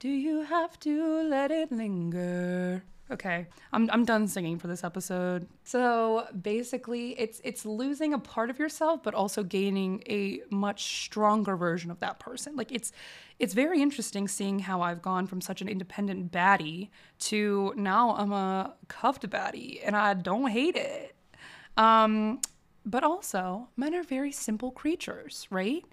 Do 0.00 0.08
you 0.08 0.42
have 0.42 0.78
to 0.80 1.22
let 1.22 1.50
it 1.50 1.70
linger? 1.70 2.84
Okay, 3.12 3.46
I'm, 3.74 3.90
I'm 3.92 4.06
done 4.06 4.26
singing 4.26 4.58
for 4.58 4.68
this 4.68 4.82
episode. 4.82 5.46
So 5.64 6.26
basically, 6.40 7.10
it's 7.20 7.42
it's 7.44 7.66
losing 7.66 8.14
a 8.14 8.18
part 8.18 8.48
of 8.48 8.58
yourself, 8.58 9.02
but 9.02 9.12
also 9.12 9.42
gaining 9.42 10.02
a 10.08 10.40
much 10.50 11.04
stronger 11.04 11.54
version 11.54 11.90
of 11.90 12.00
that 12.00 12.18
person. 12.20 12.56
Like 12.56 12.72
it's 12.72 12.90
it's 13.38 13.52
very 13.52 13.82
interesting 13.82 14.28
seeing 14.28 14.60
how 14.60 14.80
I've 14.80 15.02
gone 15.02 15.26
from 15.26 15.42
such 15.42 15.60
an 15.60 15.68
independent 15.68 16.32
baddie 16.32 16.88
to 17.20 17.74
now 17.76 18.16
I'm 18.16 18.32
a 18.32 18.76
cuffed 18.88 19.28
baddie, 19.28 19.80
and 19.84 19.94
I 19.94 20.14
don't 20.14 20.48
hate 20.48 20.76
it. 20.76 21.14
Um, 21.76 22.40
but 22.86 23.04
also, 23.04 23.68
men 23.76 23.94
are 23.94 24.02
very 24.02 24.32
simple 24.32 24.70
creatures, 24.70 25.46
right? 25.50 25.84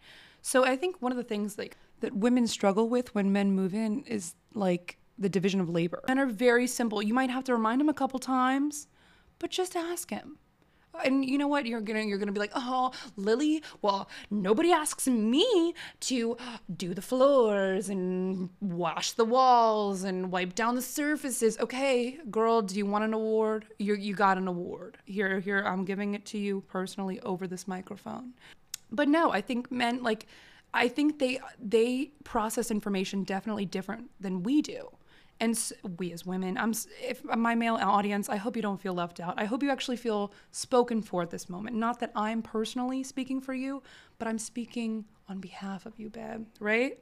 So 0.41 0.63
I 0.63 0.77
think 0.77 1.01
one 1.01 1.11
of 1.11 1.17
the 1.17 1.25
things 1.25 1.57
like 1.57 1.75
that 1.99 2.15
women 2.15 2.47
struggle 2.47 2.87
with 2.87 3.13
when 3.13 3.33
men 3.33 3.51
move 3.51 3.73
in 3.73 4.03
is 4.03 4.35
like 4.53 4.98
the 5.19 5.29
division 5.29 5.59
of 5.59 5.69
labor. 5.69 6.01
Men 6.07 6.17
are 6.17 6.25
very 6.25 6.65
simple. 6.65 7.01
You 7.01 7.13
might 7.13 7.29
have 7.29 7.43
to 7.45 7.53
remind 7.53 7.81
him 7.81 7.89
a 7.89 7.93
couple 7.93 8.19
times, 8.19 8.87
but 9.37 9.51
just 9.51 9.75
ask 9.75 10.09
him. 10.09 10.37
And 11.03 11.23
you 11.23 11.37
know 11.37 11.47
what? 11.47 11.65
You're 11.65 11.81
gonna 11.81 12.01
you're 12.01 12.17
gonna 12.17 12.31
be 12.31 12.39
like, 12.39 12.51
oh, 12.55 12.91
Lily. 13.15 13.63
Well, 13.81 14.09
nobody 14.31 14.71
asks 14.71 15.07
me 15.07 15.73
to 16.01 16.35
do 16.75 16.93
the 16.93 17.01
floors 17.01 17.89
and 17.89 18.49
wash 18.59 19.11
the 19.11 19.23
walls 19.23 20.03
and 20.03 20.31
wipe 20.31 20.55
down 20.55 20.75
the 20.75 20.81
surfaces. 20.81 21.57
Okay, 21.59 22.17
girl, 22.31 22.61
do 22.61 22.75
you 22.75 22.85
want 22.85 23.03
an 23.03 23.13
award? 23.13 23.67
You 23.77 23.95
you 23.95 24.15
got 24.15 24.37
an 24.37 24.47
award. 24.47 24.97
Here 25.05 25.39
here 25.39 25.59
I'm 25.59 25.85
giving 25.85 26.15
it 26.15 26.25
to 26.27 26.37
you 26.37 26.61
personally 26.67 27.19
over 27.21 27.47
this 27.47 27.67
microphone. 27.67 28.33
But 28.91 29.07
no, 29.07 29.31
I 29.31 29.41
think 29.41 29.71
men 29.71 30.01
like 30.01 30.25
I 30.73 30.87
think 30.87 31.19
they 31.19 31.39
they 31.59 32.11
process 32.23 32.71
information 32.71 33.23
definitely 33.23 33.65
different 33.65 34.09
than 34.19 34.43
we 34.43 34.61
do 34.61 34.89
and 35.39 35.71
we 35.97 36.11
as 36.11 36.25
women 36.25 36.57
i'm 36.57 36.73
if 37.01 37.23
my 37.23 37.55
male 37.55 37.75
audience 37.75 38.29
i 38.29 38.35
hope 38.35 38.55
you 38.55 38.61
don't 38.61 38.79
feel 38.81 38.93
left 38.93 39.19
out. 39.19 39.33
I 39.37 39.45
hope 39.45 39.63
you 39.63 39.69
actually 39.69 39.97
feel 39.97 40.33
spoken 40.51 41.01
for 41.01 41.21
at 41.21 41.29
this 41.29 41.49
moment. 41.49 41.75
Not 41.75 41.99
that 41.99 42.11
i'm 42.15 42.41
personally 42.41 43.03
speaking 43.03 43.41
for 43.41 43.53
you 43.53 43.81
but 44.17 44.27
i'm 44.27 44.37
speaking 44.37 45.05
on 45.27 45.39
behalf 45.39 45.85
of 45.85 45.99
you 45.99 46.09
babe 46.09 46.45
right? 46.59 46.99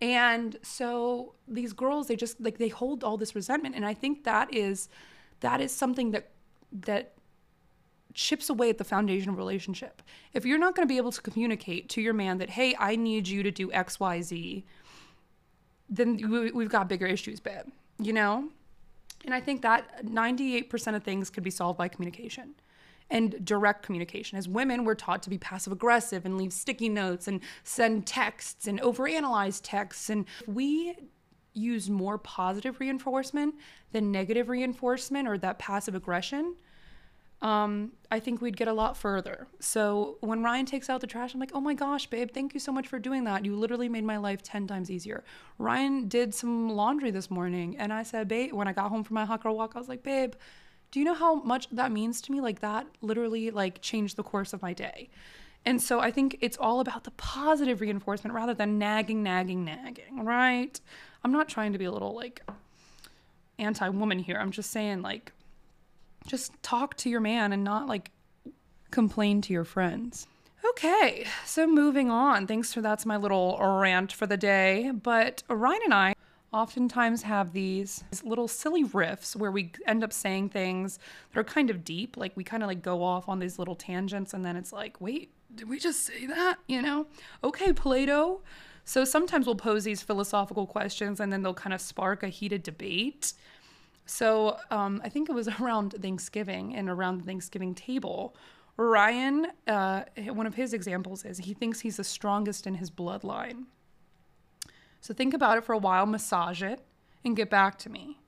And 0.00 0.56
so 0.62 1.34
these 1.48 1.72
girls 1.72 2.06
they 2.06 2.16
just 2.16 2.40
like 2.40 2.58
they 2.58 2.68
hold 2.68 3.02
all 3.02 3.16
this 3.16 3.34
resentment. 3.34 3.74
And 3.74 3.84
i 3.84 3.94
think 3.94 4.24
that 4.24 4.54
is 4.54 4.88
that 5.40 5.60
is 5.60 5.72
something 5.72 6.10
that 6.12 6.30
that 6.72 7.14
chips 8.14 8.50
away 8.50 8.68
at 8.68 8.78
the 8.78 8.84
foundation 8.84 9.30
of 9.30 9.36
relationship. 9.36 10.02
If 10.32 10.44
you're 10.44 10.58
not 10.58 10.74
going 10.74 10.86
to 10.86 10.92
be 10.92 10.96
able 10.96 11.12
to 11.12 11.22
communicate 11.22 11.88
to 11.90 12.00
your 12.00 12.14
man 12.14 12.38
that 12.38 12.50
hey 12.50 12.74
i 12.78 12.96
need 12.96 13.28
you 13.28 13.42
to 13.42 13.50
do 13.50 13.68
xyz 13.68 14.64
then 15.88 16.52
we've 16.54 16.68
got 16.68 16.88
bigger 16.88 17.06
issues, 17.06 17.40
babe, 17.40 17.66
you 17.98 18.12
know? 18.12 18.48
And 19.24 19.34
I 19.34 19.40
think 19.40 19.62
that 19.62 20.04
98% 20.04 20.94
of 20.94 21.02
things 21.02 21.30
could 21.30 21.42
be 21.42 21.50
solved 21.50 21.78
by 21.78 21.88
communication 21.88 22.54
and 23.10 23.44
direct 23.44 23.82
communication. 23.82 24.38
As 24.38 24.48
women, 24.48 24.84
we're 24.84 24.94
taught 24.94 25.22
to 25.24 25.30
be 25.30 25.38
passive 25.38 25.72
aggressive 25.72 26.26
and 26.26 26.36
leave 26.36 26.52
sticky 26.52 26.88
notes 26.88 27.26
and 27.26 27.40
send 27.64 28.06
texts 28.06 28.66
and 28.66 28.80
overanalyze 28.80 29.60
texts. 29.62 30.10
And 30.10 30.26
if 30.40 30.48
we 30.48 30.94
use 31.54 31.90
more 31.90 32.18
positive 32.18 32.78
reinforcement 32.80 33.54
than 33.92 34.12
negative 34.12 34.48
reinforcement 34.48 35.26
or 35.26 35.38
that 35.38 35.58
passive 35.58 35.94
aggression, 35.94 36.54
um, 37.40 37.92
I 38.10 38.18
think 38.18 38.40
we'd 38.40 38.56
get 38.56 38.66
a 38.66 38.72
lot 38.72 38.96
further. 38.96 39.46
So 39.60 40.16
when 40.20 40.42
Ryan 40.42 40.66
takes 40.66 40.90
out 40.90 41.00
the 41.00 41.06
trash, 41.06 41.34
I'm 41.34 41.40
like, 41.40 41.52
oh 41.54 41.60
my 41.60 41.74
gosh, 41.74 42.06
babe, 42.06 42.30
thank 42.32 42.52
you 42.52 42.60
so 42.60 42.72
much 42.72 42.88
for 42.88 42.98
doing 42.98 43.24
that. 43.24 43.44
You 43.44 43.54
literally 43.54 43.88
made 43.88 44.04
my 44.04 44.16
life 44.16 44.42
10 44.42 44.66
times 44.66 44.90
easier. 44.90 45.22
Ryan 45.58 46.08
did 46.08 46.34
some 46.34 46.68
laundry 46.70 47.10
this 47.12 47.30
morning, 47.30 47.76
and 47.76 47.92
I 47.92 48.02
said, 48.02 48.26
babe, 48.26 48.52
when 48.52 48.66
I 48.66 48.72
got 48.72 48.88
home 48.88 49.04
from 49.04 49.14
my 49.14 49.24
hot 49.24 49.42
girl 49.42 49.56
walk, 49.56 49.72
I 49.76 49.78
was 49.78 49.88
like, 49.88 50.02
babe, 50.02 50.34
do 50.90 50.98
you 50.98 51.04
know 51.04 51.14
how 51.14 51.36
much 51.42 51.68
that 51.70 51.92
means 51.92 52.20
to 52.22 52.32
me? 52.32 52.40
Like 52.40 52.60
that 52.60 52.86
literally 53.02 53.50
like 53.50 53.82
changed 53.82 54.16
the 54.16 54.22
course 54.22 54.52
of 54.52 54.62
my 54.62 54.72
day. 54.72 55.10
And 55.64 55.82
so 55.82 56.00
I 56.00 56.10
think 56.10 56.38
it's 56.40 56.56
all 56.56 56.80
about 56.80 57.04
the 57.04 57.10
positive 57.12 57.80
reinforcement 57.80 58.34
rather 58.34 58.54
than 58.54 58.78
nagging, 58.78 59.22
nagging, 59.22 59.64
nagging, 59.64 60.24
right? 60.24 60.80
I'm 61.22 61.32
not 61.32 61.48
trying 61.48 61.72
to 61.72 61.78
be 61.78 61.84
a 61.84 61.92
little 61.92 62.14
like 62.14 62.42
anti 63.58 63.88
woman 63.88 64.18
here. 64.18 64.38
I'm 64.40 64.50
just 64.50 64.70
saying, 64.70 65.02
like, 65.02 65.32
just 66.28 66.52
talk 66.62 66.96
to 66.98 67.10
your 67.10 67.20
man 67.20 67.52
and 67.52 67.64
not 67.64 67.88
like 67.88 68.10
complain 68.90 69.40
to 69.42 69.52
your 69.52 69.64
friends. 69.64 70.26
Okay, 70.70 71.26
so 71.44 71.66
moving 71.66 72.10
on. 72.10 72.46
Thanks 72.46 72.72
for 72.72 72.80
that's 72.80 73.06
my 73.06 73.16
little 73.16 73.58
rant 73.80 74.12
for 74.12 74.26
the 74.26 74.36
day. 74.36 74.92
But 74.92 75.42
Ryan 75.48 75.80
and 75.84 75.94
I 75.94 76.14
oftentimes 76.52 77.22
have 77.22 77.52
these 77.52 78.04
little 78.22 78.48
silly 78.48 78.84
riffs 78.84 79.36
where 79.36 79.50
we 79.50 79.72
end 79.86 80.02
up 80.02 80.12
saying 80.12 80.48
things 80.48 80.98
that 81.32 81.40
are 81.40 81.44
kind 81.44 81.70
of 81.70 81.84
deep. 81.84 82.16
Like 82.16 82.36
we 82.36 82.44
kind 82.44 82.62
of 82.62 82.68
like 82.68 82.82
go 82.82 83.02
off 83.02 83.28
on 83.28 83.38
these 83.38 83.58
little 83.58 83.74
tangents 83.74 84.34
and 84.34 84.44
then 84.44 84.56
it's 84.56 84.72
like, 84.72 85.00
wait, 85.00 85.30
did 85.54 85.68
we 85.68 85.78
just 85.78 86.04
say 86.04 86.26
that? 86.26 86.56
You 86.66 86.82
know? 86.82 87.06
Okay, 87.44 87.72
Plato. 87.72 88.42
So 88.84 89.04
sometimes 89.04 89.46
we'll 89.46 89.56
pose 89.56 89.84
these 89.84 90.02
philosophical 90.02 90.66
questions 90.66 91.20
and 91.20 91.32
then 91.32 91.42
they'll 91.42 91.54
kind 91.54 91.74
of 91.74 91.80
spark 91.80 92.22
a 92.22 92.28
heated 92.28 92.62
debate. 92.62 93.34
So 94.08 94.56
um, 94.70 95.00
I 95.04 95.08
think 95.08 95.28
it 95.28 95.32
was 95.32 95.48
around 95.60 95.94
Thanksgiving 96.00 96.74
and 96.74 96.88
around 96.88 97.20
the 97.20 97.24
Thanksgiving 97.24 97.74
table. 97.74 98.34
Ryan, 98.76 99.48
uh, 99.66 100.04
one 100.28 100.46
of 100.46 100.54
his 100.54 100.72
examples 100.72 101.24
is 101.24 101.38
he 101.38 101.52
thinks 101.52 101.80
he's 101.80 101.96
the 101.96 102.04
strongest 102.04 102.66
in 102.66 102.74
his 102.74 102.90
bloodline. 102.90 103.64
So 105.00 105.12
think 105.14 105.34
about 105.34 105.58
it 105.58 105.64
for 105.64 105.72
a 105.72 105.78
while, 105.78 106.06
massage 106.06 106.62
it, 106.62 106.80
and 107.24 107.36
get 107.36 107.50
back 107.50 107.78
to 107.78 107.90
me. 107.90 108.20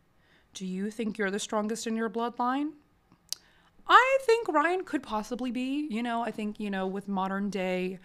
Do 0.52 0.66
you 0.66 0.90
think 0.90 1.18
you're 1.18 1.30
the 1.30 1.38
strongest 1.38 1.86
in 1.86 1.96
your 1.96 2.10
bloodline? 2.10 2.72
I 3.86 4.18
think 4.22 4.48
Ryan 4.48 4.84
could 4.84 5.02
possibly 5.02 5.50
be. 5.50 5.86
You 5.90 6.02
know, 6.02 6.22
I 6.22 6.30
think, 6.30 6.60
you 6.60 6.70
know, 6.70 6.86
with 6.86 7.08
modern 7.08 7.50
day, 7.50 7.98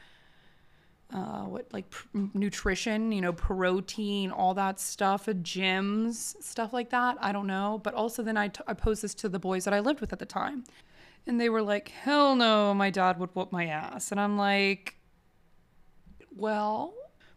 uh, 1.13 1.43
what, 1.43 1.71
like 1.71 1.89
pr- 1.89 2.07
nutrition, 2.33 3.12
you 3.12 3.21
know, 3.21 3.33
protein, 3.33 4.31
all 4.31 4.53
that 4.53 4.79
stuff, 4.79 5.27
gyms, 5.27 6.41
stuff 6.41 6.74
like 6.74 6.89
that. 6.89 7.17
I 7.21 7.31
don't 7.31 7.47
know. 7.47 7.79
But 7.83 7.93
also, 7.93 8.24
then 8.24 8.38
I, 8.38 8.50
t- 8.50 8.63
I 8.67 8.74
posed 8.74 9.03
this 9.03 9.13
to 9.15 9.29
the 9.29 9.39
boys 9.39 9.65
that 9.65 9.74
I 9.74 9.79
lived 9.79 10.01
with 10.01 10.12
at 10.13 10.19
the 10.19 10.25
time. 10.25 10.63
And 11.27 11.39
they 11.39 11.50
were 11.50 11.62
like, 11.62 11.89
hell 11.89 12.35
no, 12.35 12.74
my 12.74 12.89
dad 12.89 13.19
would 13.19 13.29
whoop 13.33 13.51
my 13.51 13.65
ass. 13.65 14.12
And 14.12 14.19
I'm 14.19 14.38
like, 14.38 14.95
well, 16.35 16.93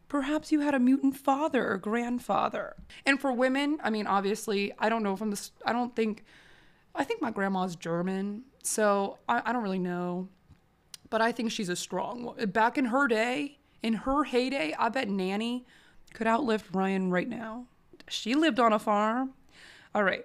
perhaps 0.08 0.50
you 0.52 0.60
had 0.60 0.74
a 0.74 0.78
mutant 0.78 1.16
father 1.16 1.70
or 1.70 1.78
grandfather. 1.78 2.74
And 3.06 3.20
for 3.20 3.32
women, 3.32 3.78
I 3.82 3.90
mean, 3.90 4.06
obviously, 4.06 4.72
I 4.78 4.88
don't 4.88 5.02
know 5.02 5.16
from 5.16 5.30
this, 5.30 5.52
I 5.64 5.72
don't 5.72 5.94
think, 5.94 6.24
I 6.94 7.04
think 7.04 7.22
my 7.22 7.30
grandma's 7.30 7.76
German. 7.76 8.44
So 8.62 9.18
I, 9.28 9.42
I 9.46 9.52
don't 9.52 9.62
really 9.62 9.78
know. 9.78 10.28
But 11.10 11.20
I 11.20 11.32
think 11.32 11.50
she's 11.50 11.68
a 11.68 11.76
strong 11.76 12.24
one. 12.24 12.46
Back 12.50 12.78
in 12.78 12.86
her 12.86 13.08
day, 13.08 13.58
in 13.82 13.94
her 13.94 14.24
heyday, 14.24 14.74
I 14.78 14.88
bet 14.88 15.08
Nanny 15.08 15.66
could 16.14 16.26
outlive 16.26 16.74
Ryan 16.74 17.10
right 17.10 17.28
now. 17.28 17.66
She 18.08 18.34
lived 18.34 18.60
on 18.60 18.72
a 18.72 18.78
farm. 18.78 19.34
All 19.94 20.02
right 20.02 20.24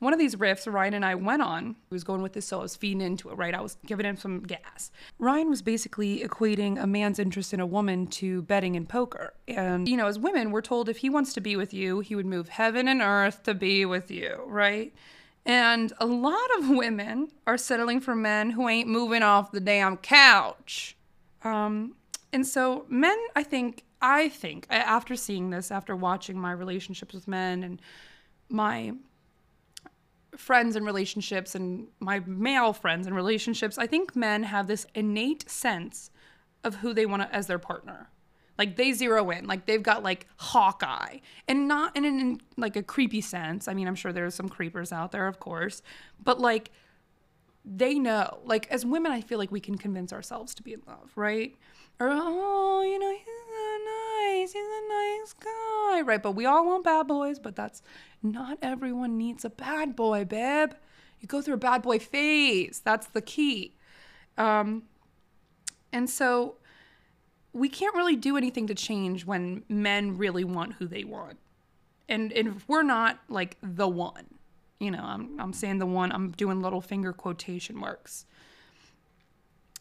one 0.00 0.14
of 0.14 0.18
these 0.18 0.34
riffs 0.36 0.70
Ryan 0.70 0.94
and 0.94 1.04
I 1.04 1.14
went 1.14 1.42
on, 1.42 1.76
he 1.88 1.94
was 1.94 2.04
going 2.04 2.22
with 2.22 2.32
this, 2.32 2.46
so 2.46 2.58
I 2.58 2.62
was 2.62 2.74
feeding 2.74 3.02
into 3.02 3.28
it, 3.30 3.34
right? 3.34 3.54
I 3.54 3.60
was 3.60 3.76
giving 3.86 4.06
him 4.06 4.16
some 4.16 4.40
gas. 4.40 4.90
Ryan 5.18 5.48
was 5.50 5.62
basically 5.62 6.20
equating 6.20 6.82
a 6.82 6.86
man's 6.86 7.18
interest 7.18 7.52
in 7.54 7.60
a 7.60 7.66
woman 7.66 8.06
to 8.08 8.42
betting 8.42 8.74
in 8.74 8.86
poker. 8.86 9.34
And, 9.46 9.86
you 9.86 9.96
know, 9.96 10.06
as 10.06 10.18
women, 10.18 10.50
we're 10.50 10.62
told 10.62 10.88
if 10.88 10.98
he 10.98 11.10
wants 11.10 11.34
to 11.34 11.40
be 11.40 11.54
with 11.54 11.74
you, 11.74 12.00
he 12.00 12.16
would 12.16 12.26
move 12.26 12.48
heaven 12.48 12.88
and 12.88 13.02
earth 13.02 13.42
to 13.44 13.54
be 13.54 13.84
with 13.84 14.10
you, 14.10 14.42
right? 14.46 14.94
And 15.46 15.92
a 15.98 16.06
lot 16.06 16.48
of 16.58 16.68
women 16.70 17.28
are 17.46 17.58
settling 17.58 18.00
for 18.00 18.14
men 18.14 18.50
who 18.50 18.68
ain't 18.68 18.88
moving 18.88 19.22
off 19.22 19.52
the 19.52 19.60
damn 19.60 19.96
couch. 19.96 20.96
Um, 21.42 21.94
and 22.32 22.46
so 22.46 22.84
men, 22.88 23.16
I 23.34 23.42
think, 23.42 23.84
I 24.00 24.28
think, 24.28 24.66
after 24.70 25.16
seeing 25.16 25.50
this, 25.50 25.70
after 25.70 25.96
watching 25.96 26.38
my 26.38 26.52
relationships 26.52 27.14
with 27.14 27.26
men 27.26 27.62
and 27.62 27.82
my 28.48 28.92
friends 30.36 30.76
and 30.76 30.86
relationships 30.86 31.54
and 31.54 31.88
my 31.98 32.20
male 32.20 32.72
friends 32.72 33.06
and 33.06 33.16
relationships, 33.16 33.78
I 33.78 33.86
think 33.86 34.14
men 34.14 34.44
have 34.44 34.66
this 34.66 34.86
innate 34.94 35.50
sense 35.50 36.10
of 36.62 36.76
who 36.76 36.92
they 36.94 37.06
want 37.06 37.28
as 37.32 37.46
their 37.46 37.58
partner. 37.58 38.10
Like 38.60 38.76
they 38.76 38.92
zero 38.92 39.30
in, 39.30 39.46
like 39.46 39.64
they've 39.64 39.82
got 39.82 40.02
like 40.02 40.26
Hawkeye, 40.36 41.20
and 41.48 41.66
not 41.66 41.96
in, 41.96 42.04
in 42.04 42.42
like 42.58 42.76
a 42.76 42.82
creepy 42.82 43.22
sense. 43.22 43.68
I 43.68 43.72
mean, 43.72 43.88
I'm 43.88 43.94
sure 43.94 44.12
there's 44.12 44.34
some 44.34 44.50
creepers 44.50 44.92
out 44.92 45.12
there, 45.12 45.26
of 45.26 45.40
course, 45.40 45.80
but 46.22 46.38
like 46.40 46.70
they 47.64 47.98
know. 47.98 48.40
Like 48.44 48.70
as 48.70 48.84
women, 48.84 49.12
I 49.12 49.22
feel 49.22 49.38
like 49.38 49.50
we 49.50 49.60
can 49.60 49.78
convince 49.78 50.12
ourselves 50.12 50.54
to 50.56 50.62
be 50.62 50.74
in 50.74 50.82
love, 50.86 51.10
right? 51.16 51.56
Or 51.98 52.10
oh, 52.12 52.82
you 52.82 52.98
know, 52.98 53.10
he's 53.10 53.24
so 53.48 53.78
nice, 54.28 54.52
he's 54.52 54.62
a 54.62 54.88
nice 54.90 55.32
guy, 55.32 56.02
right? 56.02 56.22
But 56.22 56.32
we 56.32 56.44
all 56.44 56.66
want 56.66 56.84
bad 56.84 57.06
boys, 57.06 57.38
but 57.38 57.56
that's 57.56 57.80
not 58.22 58.58
everyone 58.60 59.16
needs 59.16 59.42
a 59.42 59.50
bad 59.50 59.96
boy, 59.96 60.26
babe. 60.26 60.72
You 61.18 61.28
go 61.28 61.40
through 61.40 61.54
a 61.54 61.64
bad 61.70 61.80
boy 61.80 61.98
phase. 61.98 62.82
That's 62.84 63.06
the 63.06 63.22
key. 63.22 63.78
Um, 64.36 64.82
and 65.94 66.10
so 66.10 66.56
we 67.52 67.68
can't 67.68 67.94
really 67.94 68.16
do 68.16 68.36
anything 68.36 68.66
to 68.68 68.74
change 68.74 69.26
when 69.26 69.62
men 69.68 70.16
really 70.16 70.44
want 70.44 70.74
who 70.74 70.86
they 70.86 71.04
want. 71.04 71.38
And, 72.08 72.32
and 72.32 72.48
if 72.48 72.68
we're 72.68 72.82
not 72.82 73.18
like 73.28 73.56
the 73.62 73.88
one, 73.88 74.26
you 74.78 74.90
know, 74.90 75.02
I'm, 75.02 75.38
I'm 75.40 75.52
saying 75.52 75.78
the 75.78 75.86
one, 75.86 76.12
I'm 76.12 76.30
doing 76.32 76.60
little 76.60 76.80
finger 76.80 77.12
quotation 77.12 77.76
marks. 77.76 78.26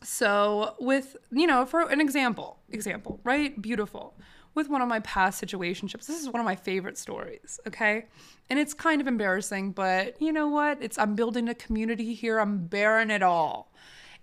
So 0.04 0.76
with, 0.80 1.18
you 1.32 1.48
know, 1.48 1.66
for 1.66 1.82
an 1.90 2.00
example, 2.02 2.60
example, 2.70 3.20
right? 3.24 3.60
Beautiful 3.62 4.16
with 4.56 4.70
one 4.70 4.82
of 4.82 4.88
my 4.88 5.00
past 5.02 5.44
situationships. 5.44 6.06
This 6.06 6.22
is 6.22 6.30
one 6.30 6.40
of 6.40 6.46
my 6.46 6.56
favorite 6.56 6.98
stories, 6.98 7.60
okay? 7.68 8.06
And 8.50 8.58
it's 8.58 8.74
kind 8.74 9.00
of 9.00 9.08
embarrassing, 9.08 9.72
but 9.72 10.20
you 10.22 10.32
know 10.32 10.48
what? 10.48 10.82
It's 10.82 10.98
I'm 10.98 11.16
building 11.16 11.50
a 11.50 11.56
community 11.56 12.14
here. 12.14 12.40
I'm 12.40 12.66
bearing 12.66 13.10
it 13.12 13.24
all. 13.24 13.72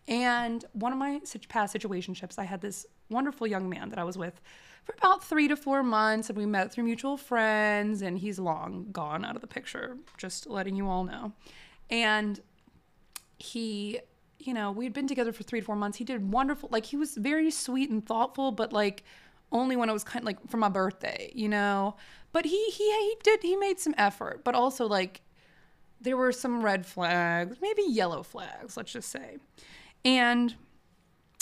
And 0.08 0.64
one 0.72 0.92
of 0.92 0.98
my 0.98 1.20
past 1.48 1.74
situationships, 1.74 2.38
I 2.38 2.44
had 2.44 2.60
this 2.60 2.86
wonderful 3.10 3.46
young 3.46 3.68
man 3.68 3.90
that 3.90 3.98
I 3.98 4.04
was 4.04 4.18
with 4.18 4.40
for 4.84 4.94
about 4.98 5.24
three 5.24 5.48
to 5.48 5.56
four 5.56 5.82
months, 5.82 6.28
and 6.28 6.38
we 6.38 6.46
met 6.46 6.72
through 6.72 6.84
mutual 6.84 7.16
friends, 7.16 8.02
and 8.02 8.18
he's 8.18 8.38
long 8.38 8.86
gone 8.92 9.24
out 9.24 9.34
of 9.34 9.40
the 9.40 9.48
picture, 9.48 9.96
just 10.16 10.46
letting 10.46 10.76
you 10.76 10.88
all 10.88 11.04
know. 11.04 11.32
And 11.90 12.40
he, 13.38 14.00
you 14.38 14.54
know, 14.54 14.70
we 14.70 14.84
had 14.84 14.92
been 14.92 15.08
together 15.08 15.32
for 15.32 15.42
three 15.42 15.60
to 15.60 15.66
four 15.66 15.76
months. 15.76 15.98
He 15.98 16.04
did 16.04 16.30
wonderful, 16.30 16.68
like, 16.70 16.86
he 16.86 16.96
was 16.96 17.16
very 17.16 17.50
sweet 17.50 17.90
and 17.90 18.04
thoughtful, 18.04 18.52
but 18.52 18.72
like, 18.72 19.02
only 19.52 19.76
when 19.76 19.88
it 19.88 19.92
was 19.92 20.04
kind 20.04 20.22
of 20.22 20.26
like 20.26 20.48
for 20.48 20.56
my 20.56 20.68
birthday, 20.68 21.30
you 21.34 21.48
know. 21.48 21.96
But 22.32 22.44
he 22.44 22.70
he 22.70 22.84
he 22.84 23.16
did 23.22 23.42
he 23.42 23.56
made 23.56 23.78
some 23.78 23.94
effort, 23.96 24.42
but 24.44 24.54
also 24.54 24.86
like 24.86 25.22
there 26.00 26.16
were 26.16 26.32
some 26.32 26.62
red 26.62 26.84
flags, 26.84 27.56
maybe 27.62 27.82
yellow 27.88 28.22
flags, 28.22 28.76
let's 28.76 28.92
just 28.92 29.08
say. 29.08 29.38
And 30.04 30.54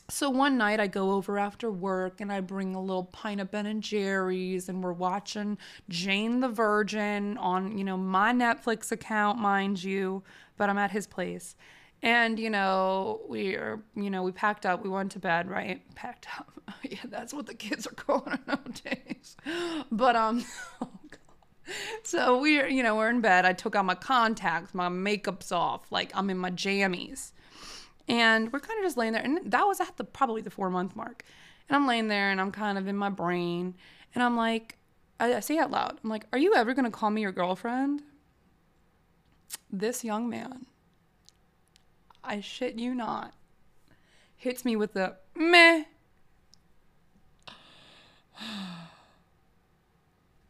so 0.09 0.29
one 0.29 0.59
night 0.59 0.81
I 0.81 0.87
go 0.87 1.13
over 1.13 1.39
after 1.39 1.71
work 1.71 2.21
and 2.21 2.31
I 2.31 2.41
bring 2.41 2.75
a 2.75 2.81
little 2.81 3.05
pint 3.05 3.41
of 3.41 3.51
Ben 3.51 3.67
and 3.67 3.83
Jerry's 3.83 4.69
and 4.69 4.83
we're 4.83 4.93
watching 4.93 5.57
Jane 5.89 6.41
the 6.41 6.49
Virgin 6.49 7.39
on, 7.39 7.79
you 7.79 7.85
know, 7.85 7.97
my 7.97 8.33
Netflix 8.33 8.93
account, 8.93 9.39
mind 9.39 9.83
you, 9.83 10.23
but 10.57 10.69
I'm 10.69 10.79
at 10.79 10.91
his 10.91 11.07
place. 11.07 11.57
And, 12.03 12.39
you 12.39 12.51
know, 12.51 13.23
we 13.29 13.55
are, 13.55 13.81
you 13.97 14.11
know, 14.11 14.23
we 14.23 14.31
packed 14.31 14.67
up, 14.67 14.83
we 14.85 14.91
went 14.91 15.13
to 15.13 15.19
bed, 15.19 15.49
right? 15.49 15.81
Packed 15.95 16.29
up. 16.39 16.61
yeah, 16.83 16.99
that's 17.05 17.33
what 17.33 17.47
the 17.47 17.55
kids 17.55 17.87
are 17.87 17.91
calling 17.97 18.35
it 18.35 18.47
nowadays. 18.47 19.37
But, 19.91 20.17
um, 20.17 20.45
so 22.03 22.39
we're, 22.41 22.69
you 22.69 22.83
know, 22.83 22.97
we're 22.97 23.09
in 23.09 23.23
bed. 23.23 23.47
I 23.47 23.55
took 23.55 23.75
out 23.75 23.87
my 23.87 23.95
contacts, 23.95 24.75
my 24.75 24.91
makeup's 24.91 25.51
off, 25.51 25.91
like 25.91 26.13
I'm 26.15 26.29
in 26.29 26.37
my 26.37 26.51
jammies. 26.51 27.33
And 28.09 28.53
we're 28.53 28.61
kind 28.61 28.79
of 28.79 28.85
just 28.85 28.97
laying 28.97 29.13
there. 29.13 29.23
And 29.23 29.51
that 29.51 29.65
was 29.65 29.81
at 29.81 29.97
the 29.97 30.05
probably 30.05 30.43
the 30.43 30.51
four 30.51 30.71
month 30.71 30.95
mark. 30.95 31.25
And 31.69 31.77
I'm 31.77 31.87
laying 31.87 32.09
there 32.09 32.31
and 32.31 32.41
I'm 32.41 32.53
kind 32.53 32.77
of 32.77 32.87
in 32.87 32.97
my 32.97 33.09
brain. 33.09 33.75
And 34.15 34.23
I'm 34.23 34.37
like, 34.37 34.77
I, 35.19 35.35
I 35.35 35.41
say 35.41 35.59
out 35.59 35.71
loud, 35.71 35.99
I'm 36.03 36.11
like, 36.11 36.27
are 36.33 36.39
you 36.39 36.55
ever 36.55 36.75
going 36.75 36.85
to 36.85 36.91
call 36.91 37.11
me 37.11 37.23
your 37.23 37.33
girlfriend? 37.33 38.03
This 39.71 40.05
young 40.05 40.29
man 40.29 40.67
I 42.27 42.41
shit 42.41 42.79
you 42.79 42.95
not, 42.95 43.35
hits 44.37 44.65
me 44.65 44.77
with 44.77 44.95
the 44.95 45.17
meh. 45.35 45.85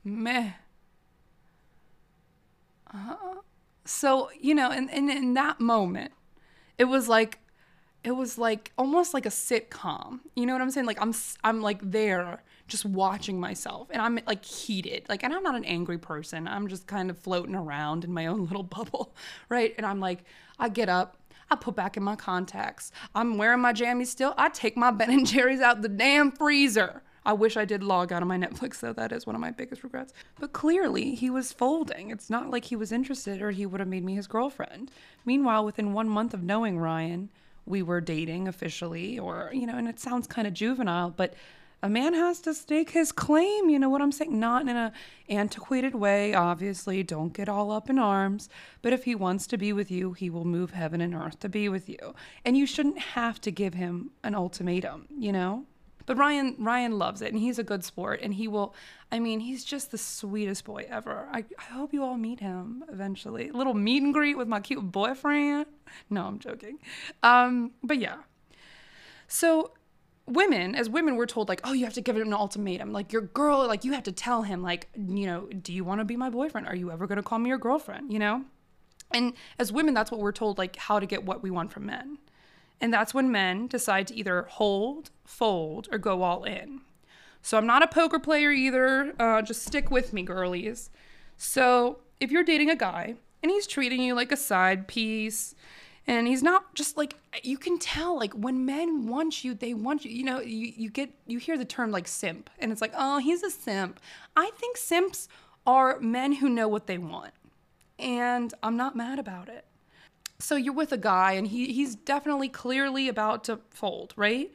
meh. 0.04 0.52
Uh, 2.92 3.16
so, 3.84 4.30
you 4.38 4.54
know, 4.54 4.70
and, 4.70 4.88
and 4.90 5.10
in 5.10 5.34
that 5.34 5.58
moment, 5.58 6.12
It 6.78 6.84
was 6.84 7.08
like 7.08 7.40
it 8.04 8.12
was 8.12 8.36
like 8.36 8.70
almost 8.76 9.14
like 9.14 9.26
a 9.26 9.30
sitcom. 9.30 10.20
You 10.36 10.46
know 10.46 10.52
what 10.52 10.62
I'm 10.62 10.70
saying? 10.70 10.86
Like 10.86 11.00
I'm 11.00 11.14
I'm 11.42 11.62
like 11.62 11.80
there 11.90 12.42
just 12.68 12.84
watching 12.84 13.40
myself 13.40 13.88
and 13.90 14.00
I'm 14.00 14.20
like 14.26 14.44
heated. 14.44 15.06
Like 15.08 15.22
and 15.22 15.34
I'm 15.34 15.42
not 15.42 15.54
an 15.54 15.64
angry 15.64 15.98
person. 15.98 16.46
I'm 16.46 16.68
just 16.68 16.86
kind 16.86 17.10
of 17.10 17.18
floating 17.18 17.54
around 17.54 18.04
in 18.04 18.12
my 18.12 18.26
own 18.26 18.44
little 18.46 18.62
bubble, 18.62 19.14
right? 19.48 19.74
And 19.76 19.86
I'm 19.86 20.00
like 20.00 20.24
I 20.58 20.68
get 20.68 20.88
up, 20.88 21.16
I 21.50 21.56
put 21.56 21.74
back 21.74 21.96
in 21.96 22.02
my 22.02 22.14
contacts. 22.14 22.92
I'm 23.14 23.38
wearing 23.38 23.60
my 23.60 23.72
jammies 23.72 24.08
still. 24.08 24.34
I 24.36 24.50
take 24.50 24.76
my 24.76 24.90
Ben 24.90 25.10
and 25.10 25.26
Jerry's 25.26 25.60
out 25.60 25.82
the 25.82 25.88
damn 25.88 26.30
freezer. 26.30 27.02
I 27.26 27.32
wish 27.32 27.56
I 27.56 27.64
did 27.64 27.82
log 27.82 28.12
out 28.12 28.22
of 28.22 28.28
my 28.28 28.36
Netflix, 28.44 28.80
though. 28.80 28.92
That 28.92 29.12
is 29.12 29.26
one 29.26 29.34
of 29.34 29.40
my 29.40 29.50
biggest 29.50 29.82
regrets. 29.82 30.12
But 30.38 30.52
clearly, 30.52 31.14
he 31.14 31.30
was 31.30 31.52
folding. 31.52 32.10
It's 32.10 32.28
not 32.28 32.50
like 32.50 32.66
he 32.66 32.76
was 32.76 32.92
interested 32.92 33.40
or 33.40 33.50
he 33.50 33.66
would 33.66 33.80
have 33.80 33.88
made 33.88 34.04
me 34.04 34.14
his 34.14 34.26
girlfriend. 34.26 34.90
Meanwhile, 35.24 35.64
within 35.64 35.94
one 35.94 36.08
month 36.08 36.34
of 36.34 36.42
knowing 36.42 36.78
Ryan, 36.78 37.30
we 37.66 37.82
were 37.82 38.00
dating 38.00 38.48
officially, 38.48 39.18
or, 39.18 39.50
you 39.52 39.66
know, 39.66 39.76
and 39.76 39.88
it 39.88 39.98
sounds 39.98 40.26
kind 40.26 40.46
of 40.46 40.54
juvenile, 40.54 41.10
but 41.10 41.34
a 41.82 41.88
man 41.88 42.14
has 42.14 42.40
to 42.40 42.54
stake 42.54 42.90
his 42.90 43.12
claim, 43.12 43.68
you 43.68 43.78
know 43.78 43.90
what 43.90 44.00
I'm 44.00 44.10
saying? 44.10 44.40
Not 44.40 44.62
in 44.62 44.74
a 44.74 44.90
antiquated 45.28 45.94
way, 45.94 46.32
obviously. 46.32 47.02
Don't 47.02 47.34
get 47.34 47.46
all 47.46 47.70
up 47.70 47.90
in 47.90 47.98
arms. 47.98 48.48
But 48.80 48.94
if 48.94 49.04
he 49.04 49.14
wants 49.14 49.46
to 49.48 49.58
be 49.58 49.70
with 49.74 49.90
you, 49.90 50.14
he 50.14 50.30
will 50.30 50.46
move 50.46 50.70
heaven 50.70 51.02
and 51.02 51.14
earth 51.14 51.40
to 51.40 51.50
be 51.50 51.68
with 51.68 51.86
you. 51.90 52.14
And 52.42 52.56
you 52.56 52.64
shouldn't 52.66 52.98
have 52.98 53.38
to 53.42 53.50
give 53.50 53.74
him 53.74 54.12
an 54.22 54.34
ultimatum, 54.34 55.08
you 55.10 55.30
know? 55.30 55.66
But 56.06 56.18
Ryan 56.18 56.56
Ryan 56.58 56.98
loves 56.98 57.22
it 57.22 57.32
and 57.32 57.40
he's 57.40 57.58
a 57.58 57.64
good 57.64 57.84
sport 57.84 58.20
and 58.22 58.34
he 58.34 58.48
will 58.48 58.74
I 59.12 59.20
mean, 59.20 59.40
he's 59.40 59.64
just 59.64 59.90
the 59.92 59.98
sweetest 59.98 60.64
boy 60.64 60.86
ever. 60.88 61.28
I, 61.30 61.44
I 61.58 61.62
hope 61.72 61.92
you 61.92 62.02
all 62.02 62.16
meet 62.16 62.40
him 62.40 62.82
eventually. 62.92 63.48
A 63.48 63.52
little 63.52 63.74
meet 63.74 64.02
and 64.02 64.12
greet 64.12 64.36
with 64.36 64.48
my 64.48 64.58
cute 64.58 64.90
boyfriend. 64.90 65.66
No, 66.10 66.24
I'm 66.26 66.38
joking. 66.40 66.78
Um, 67.22 67.72
but 67.82 67.98
yeah. 67.98 68.16
So 69.28 69.72
women, 70.26 70.74
as 70.74 70.88
women, 70.88 71.16
we're 71.16 71.26
told 71.26 71.48
like, 71.48 71.60
oh, 71.64 71.72
you 71.72 71.84
have 71.84 71.94
to 71.94 72.00
give 72.00 72.16
it 72.16 72.26
an 72.26 72.32
ultimatum. 72.32 72.92
Like 72.92 73.12
your 73.12 73.22
girl, 73.22 73.66
like 73.66 73.84
you 73.84 73.92
have 73.92 74.04
to 74.04 74.12
tell 74.12 74.42
him, 74.42 74.62
like, 74.62 74.88
you 74.96 75.26
know, 75.26 75.46
do 75.46 75.72
you 75.72 75.84
want 75.84 76.00
to 76.00 76.04
be 76.04 76.16
my 76.16 76.30
boyfriend? 76.30 76.66
Are 76.66 76.76
you 76.76 76.90
ever 76.90 77.06
gonna 77.06 77.22
call 77.22 77.38
me 77.38 77.48
your 77.48 77.58
girlfriend? 77.58 78.12
You 78.12 78.18
know? 78.18 78.44
And 79.12 79.34
as 79.58 79.70
women, 79.70 79.94
that's 79.94 80.10
what 80.10 80.20
we're 80.20 80.32
told, 80.32 80.58
like 80.58 80.76
how 80.76 80.98
to 80.98 81.06
get 81.06 81.24
what 81.24 81.42
we 81.42 81.50
want 81.50 81.72
from 81.72 81.86
men. 81.86 82.18
And 82.84 82.92
that's 82.92 83.14
when 83.14 83.32
men 83.32 83.66
decide 83.66 84.08
to 84.08 84.14
either 84.14 84.42
hold, 84.42 85.08
fold, 85.24 85.88
or 85.90 85.96
go 85.96 86.20
all 86.20 86.44
in. 86.44 86.82
So 87.40 87.56
I'm 87.56 87.64
not 87.64 87.82
a 87.82 87.86
poker 87.86 88.18
player 88.18 88.50
either. 88.50 89.14
Uh, 89.18 89.40
just 89.40 89.64
stick 89.64 89.90
with 89.90 90.12
me, 90.12 90.22
girlies. 90.22 90.90
So 91.38 92.00
if 92.20 92.30
you're 92.30 92.44
dating 92.44 92.68
a 92.68 92.76
guy 92.76 93.14
and 93.42 93.50
he's 93.50 93.66
treating 93.66 94.02
you 94.02 94.14
like 94.14 94.30
a 94.32 94.36
side 94.36 94.86
piece, 94.86 95.54
and 96.06 96.28
he's 96.28 96.42
not 96.42 96.74
just 96.74 96.98
like 96.98 97.14
you 97.42 97.56
can 97.56 97.78
tell 97.78 98.18
like 98.18 98.34
when 98.34 98.66
men 98.66 99.06
want 99.06 99.42
you 99.42 99.54
they 99.54 99.72
want 99.72 100.04
you 100.04 100.10
you 100.10 100.22
know 100.22 100.42
you, 100.42 100.70
you 100.76 100.90
get 100.90 101.08
you 101.26 101.38
hear 101.38 101.56
the 101.56 101.64
term 101.64 101.90
like 101.90 102.06
simp 102.06 102.50
and 102.58 102.70
it's 102.70 102.82
like 102.82 102.92
oh 102.94 103.16
he's 103.16 103.42
a 103.42 103.50
simp 103.50 103.98
i 104.36 104.50
think 104.58 104.76
simps 104.76 105.28
are 105.66 105.98
men 106.00 106.32
who 106.32 106.50
know 106.50 106.68
what 106.68 106.86
they 106.86 106.98
want 106.98 107.32
and 107.98 108.52
i'm 108.62 108.76
not 108.76 108.94
mad 108.94 109.18
about 109.18 109.48
it 109.48 109.64
so 110.38 110.56
you're 110.56 110.74
with 110.74 110.92
a 110.92 110.98
guy 110.98 111.32
and 111.32 111.46
he 111.46 111.72
he's 111.72 111.94
definitely 111.94 112.48
clearly 112.48 113.08
about 113.08 113.44
to 113.44 113.60
fold, 113.70 114.12
right? 114.16 114.52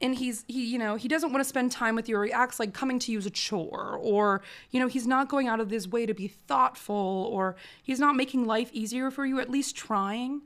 And 0.00 0.16
he's 0.16 0.44
he 0.48 0.64
you 0.64 0.78
know, 0.78 0.96
he 0.96 1.08
doesn't 1.08 1.32
want 1.32 1.42
to 1.42 1.48
spend 1.48 1.70
time 1.70 1.94
with 1.94 2.08
you 2.08 2.16
or 2.16 2.24
he 2.24 2.32
acts 2.32 2.58
like 2.58 2.72
coming 2.72 2.98
to 3.00 3.12
you 3.12 3.18
is 3.18 3.26
a 3.26 3.30
chore 3.30 3.98
or 4.00 4.42
you 4.70 4.80
know, 4.80 4.88
he's 4.88 5.06
not 5.06 5.28
going 5.28 5.48
out 5.48 5.60
of 5.60 5.70
his 5.70 5.86
way 5.88 6.06
to 6.06 6.14
be 6.14 6.28
thoughtful 6.28 7.28
or 7.30 7.56
he's 7.82 8.00
not 8.00 8.16
making 8.16 8.46
life 8.46 8.70
easier 8.72 9.10
for 9.10 9.26
you, 9.26 9.38
at 9.38 9.50
least 9.50 9.76
trying. 9.76 10.42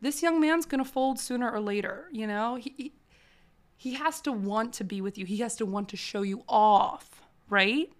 This 0.00 0.22
young 0.22 0.40
man's 0.40 0.66
going 0.66 0.84
to 0.84 0.90
fold 0.90 1.18
sooner 1.18 1.50
or 1.50 1.60
later, 1.60 2.08
you 2.12 2.26
know? 2.26 2.56
He, 2.56 2.74
he 2.76 2.92
he 3.78 3.94
has 3.94 4.20
to 4.22 4.32
want 4.32 4.72
to 4.74 4.84
be 4.84 5.00
with 5.00 5.18
you. 5.18 5.26
He 5.26 5.38
has 5.38 5.56
to 5.56 5.66
want 5.66 5.90
to 5.90 5.96
show 5.96 6.22
you 6.22 6.42
off, 6.48 7.22
right? 7.48 7.90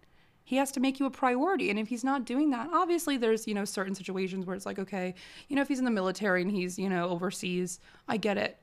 He 0.47 0.57
has 0.57 0.71
to 0.71 0.81
make 0.81 1.01
you 1.01 1.07
a 1.07 1.11
priority. 1.11 1.71
And 1.71 1.79
if 1.79 1.89
he's 1.89 2.05
not 2.05 2.25
doing 2.25 2.51
that 2.51 2.69
obviously 2.73 3.17
there's 3.17 3.47
you 3.47 3.55
know 3.55 3.65
certain 3.65 3.95
situations 3.95 4.47
where 4.47 4.57
it's 4.57 4.65
like 4.65 4.79
okay 4.79 5.15
you 5.49 5.57
know 5.57 5.63
if 5.63 5.69
he's 5.69 5.81
in 5.81 5.85
the 5.85 5.91
military 5.91 6.41
and 6.41 6.51
he's 6.51 6.79
you 6.79 6.89
know 6.89 7.09
overseas 7.11 7.81
i 8.09 8.17
get 8.17 8.39
it. 8.39 8.59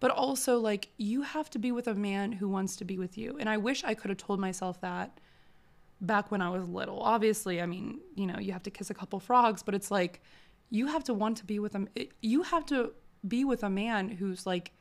But 0.00 0.10
also 0.10 0.58
like 0.58 0.88
you 0.96 1.22
have 1.22 1.48
to 1.50 1.58
be 1.58 1.72
with 1.72 1.86
a 1.86 1.94
man 1.94 2.32
who 2.32 2.48
wants 2.48 2.76
to 2.76 2.84
be 2.84 2.98
with 2.98 3.16
you. 3.16 3.36
And 3.38 3.48
i 3.48 3.56
wish 3.56 3.84
i 3.84 3.94
could 3.94 4.10
have 4.10 4.18
told 4.18 4.40
myself 4.40 4.80
that 4.82 5.20
back 6.00 6.30
when 6.30 6.42
i 6.42 6.50
was 6.50 6.68
little. 6.68 7.00
Obviously 7.00 7.62
i 7.62 7.66
mean 7.66 8.00
you 8.14 8.26
know 8.26 8.38
you 8.38 8.52
have 8.52 8.64
to 8.64 8.70
kiss 8.70 8.90
a 8.90 8.94
couple 8.94 9.20
frogs 9.20 9.62
but 9.62 9.74
it's 9.74 9.90
like 9.90 10.20
you 10.70 10.86
have 10.86 11.04
to 11.04 11.14
want 11.14 11.36
to 11.38 11.44
be 11.44 11.58
with 11.58 11.72
him. 11.72 11.88
You 12.20 12.42
have 12.42 12.64
to 12.66 12.92
be 13.26 13.44
with 13.44 13.64
a 13.64 13.70
man 13.70 14.08
who's 14.08 14.46
like 14.46 14.72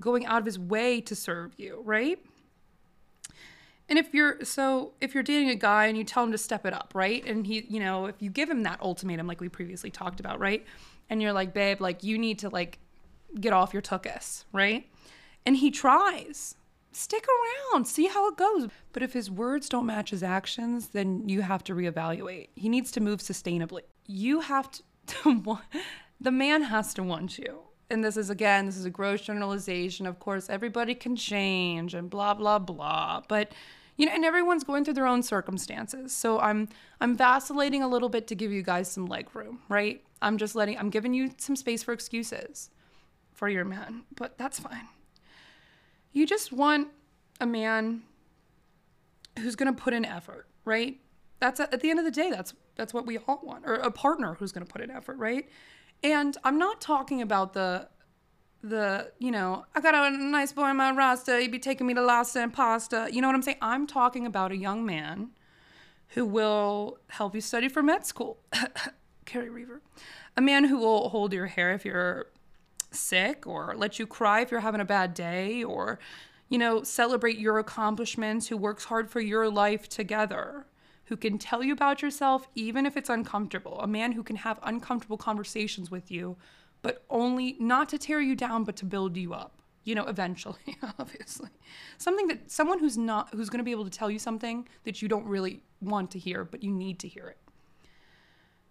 going 0.00 0.26
out 0.26 0.40
of 0.40 0.46
his 0.46 0.58
way 0.58 1.00
to 1.00 1.14
serve 1.14 1.52
you 1.56 1.80
right 1.84 2.18
and 3.92 3.98
if 3.98 4.14
you're 4.14 4.42
so 4.42 4.92
if 5.02 5.12
you're 5.12 5.22
dating 5.22 5.50
a 5.50 5.54
guy 5.54 5.84
and 5.84 5.98
you 5.98 6.02
tell 6.02 6.24
him 6.24 6.32
to 6.32 6.38
step 6.38 6.64
it 6.64 6.72
up, 6.72 6.92
right? 6.94 7.22
And 7.26 7.46
he, 7.46 7.66
you 7.68 7.78
know, 7.78 8.06
if 8.06 8.22
you 8.22 8.30
give 8.30 8.48
him 8.48 8.62
that 8.62 8.80
ultimatum 8.80 9.26
like 9.26 9.38
we 9.38 9.50
previously 9.50 9.90
talked 9.90 10.18
about, 10.18 10.40
right? 10.40 10.64
And 11.10 11.20
you're 11.20 11.34
like, 11.34 11.52
"Babe, 11.52 11.78
like 11.78 12.02
you 12.02 12.16
need 12.16 12.38
to 12.38 12.48
like 12.48 12.78
get 13.38 13.52
off 13.52 13.74
your 13.74 13.82
tuchus," 13.82 14.44
right? 14.50 14.88
And 15.44 15.58
he 15.58 15.70
tries. 15.70 16.54
Stick 16.90 17.26
around, 17.28 17.86
see 17.86 18.06
how 18.06 18.30
it 18.30 18.38
goes. 18.38 18.70
But 18.94 19.02
if 19.02 19.12
his 19.12 19.30
words 19.30 19.68
don't 19.68 19.84
match 19.84 20.08
his 20.08 20.22
actions, 20.22 20.88
then 20.88 21.28
you 21.28 21.42
have 21.42 21.62
to 21.64 21.74
reevaluate. 21.74 22.48
He 22.56 22.70
needs 22.70 22.90
to 22.92 23.00
move 23.00 23.20
sustainably. 23.20 23.82
You 24.06 24.40
have 24.40 24.70
to, 24.70 24.82
to 25.06 25.38
want, 25.40 25.64
the 26.18 26.30
man 26.30 26.62
has 26.62 26.94
to 26.94 27.02
want 27.02 27.36
you 27.36 27.60
and 27.90 28.02
this 28.02 28.16
is 28.16 28.30
again 28.30 28.64
this 28.64 28.76
is 28.76 28.86
a 28.86 28.90
gross 28.90 29.20
generalization 29.20 30.06
of 30.06 30.18
course 30.18 30.48
everybody 30.48 30.94
can 30.94 31.14
change 31.14 31.92
and 31.92 32.08
blah 32.08 32.32
blah 32.32 32.58
blah 32.58 33.20
but 33.28 33.52
you 33.96 34.06
know 34.06 34.12
and 34.12 34.24
everyone's 34.24 34.64
going 34.64 34.84
through 34.84 34.94
their 34.94 35.06
own 35.06 35.22
circumstances. 35.22 36.14
So 36.14 36.38
i'm 36.40 36.68
i'm 37.00 37.16
vacillating 37.16 37.82
a 37.82 37.88
little 37.88 38.08
bit 38.08 38.26
to 38.28 38.34
give 38.34 38.52
you 38.52 38.62
guys 38.62 38.90
some 38.90 39.06
leg 39.06 39.28
room 39.34 39.60
right? 39.68 40.02
I'm 40.20 40.38
just 40.38 40.54
letting 40.54 40.78
i'm 40.78 40.90
giving 40.90 41.14
you 41.14 41.32
some 41.38 41.56
space 41.56 41.82
for 41.82 41.92
excuses 41.92 42.70
for 43.32 43.48
your 43.48 43.64
man 43.64 44.02
but 44.16 44.38
that's 44.38 44.58
fine. 44.58 44.88
You 46.12 46.26
just 46.26 46.52
want 46.52 46.88
a 47.40 47.46
man 47.46 48.02
who's 49.38 49.56
going 49.56 49.74
to 49.74 49.82
put 49.82 49.92
in 49.92 50.04
effort 50.04 50.46
right? 50.64 50.98
That's 51.40 51.58
at 51.58 51.80
the 51.80 51.90
end 51.90 51.98
of 51.98 52.04
the 52.04 52.10
day 52.10 52.30
that's 52.30 52.54
that's 52.76 52.94
what 52.94 53.06
we 53.06 53.18
all 53.18 53.40
want 53.42 53.64
or 53.66 53.74
a 53.74 53.90
partner 53.90 54.34
who's 54.34 54.52
going 54.52 54.66
to 54.66 54.72
put 54.72 54.80
in 54.80 54.90
effort 54.90 55.16
right? 55.16 55.48
And 56.02 56.36
I'm 56.42 56.58
not 56.58 56.80
talking 56.80 57.22
about 57.22 57.52
the 57.52 57.88
the, 58.62 59.10
you 59.18 59.30
know, 59.30 59.64
I 59.74 59.80
got 59.80 59.94
a 59.94 60.16
nice 60.16 60.52
boy 60.52 60.70
in 60.70 60.76
my 60.76 60.92
roster, 60.92 61.38
he'd 61.38 61.50
be 61.50 61.58
taking 61.58 61.86
me 61.86 61.94
to 61.94 62.02
Lasta 62.02 62.40
and 62.40 62.52
pasta. 62.52 63.08
You 63.10 63.20
know 63.20 63.28
what 63.28 63.34
I'm 63.34 63.42
saying? 63.42 63.58
I'm 63.60 63.86
talking 63.86 64.26
about 64.26 64.52
a 64.52 64.56
young 64.56 64.86
man 64.86 65.30
who 66.08 66.24
will 66.24 66.98
help 67.08 67.34
you 67.34 67.40
study 67.40 67.68
for 67.68 67.82
med 67.82 68.06
school. 68.06 68.38
Carrie 69.24 69.50
Reaver. 69.50 69.82
A 70.36 70.40
man 70.40 70.64
who 70.64 70.78
will 70.78 71.08
hold 71.08 71.32
your 71.32 71.46
hair 71.46 71.72
if 71.72 71.84
you're 71.84 72.26
sick 72.90 73.46
or 73.46 73.74
let 73.76 73.98
you 73.98 74.06
cry 74.06 74.40
if 74.40 74.50
you're 74.50 74.60
having 74.60 74.80
a 74.80 74.84
bad 74.84 75.14
day 75.14 75.64
or, 75.64 75.98
you 76.48 76.58
know, 76.58 76.82
celebrate 76.82 77.38
your 77.38 77.58
accomplishments, 77.58 78.48
who 78.48 78.56
works 78.56 78.84
hard 78.84 79.10
for 79.10 79.20
your 79.20 79.48
life 79.48 79.88
together 79.88 80.66
who 81.12 81.16
can 81.18 81.36
tell 81.36 81.62
you 81.62 81.74
about 81.74 82.00
yourself 82.00 82.48
even 82.54 82.86
if 82.86 82.96
it's 82.96 83.10
uncomfortable, 83.10 83.78
a 83.80 83.86
man 83.86 84.12
who 84.12 84.22
can 84.22 84.36
have 84.36 84.58
uncomfortable 84.62 85.18
conversations 85.18 85.90
with 85.90 86.10
you, 86.10 86.36
but 86.82 87.04
only 87.10 87.56
not 87.58 87.88
to 87.90 87.98
tear 87.98 88.20
you 88.20 88.34
down, 88.34 88.64
but 88.64 88.76
to 88.76 88.84
build 88.84 89.16
you 89.16 89.32
up. 89.32 89.58
You 89.84 89.96
know, 89.96 90.04
eventually, 90.04 90.76
obviously. 90.98 91.50
Something 91.98 92.28
that 92.28 92.50
someone 92.50 92.78
who's 92.78 92.96
not, 92.96 93.30
who's 93.34 93.50
going 93.50 93.58
to 93.58 93.64
be 93.64 93.72
able 93.72 93.84
to 93.84 93.90
tell 93.90 94.10
you 94.10 94.18
something 94.18 94.68
that 94.84 95.02
you 95.02 95.08
don't 95.08 95.26
really 95.26 95.62
want 95.80 96.10
to 96.12 96.18
hear, 96.18 96.44
but 96.44 96.62
you 96.62 96.70
need 96.70 97.00
to 97.00 97.08
hear 97.08 97.26
it. 97.26 97.38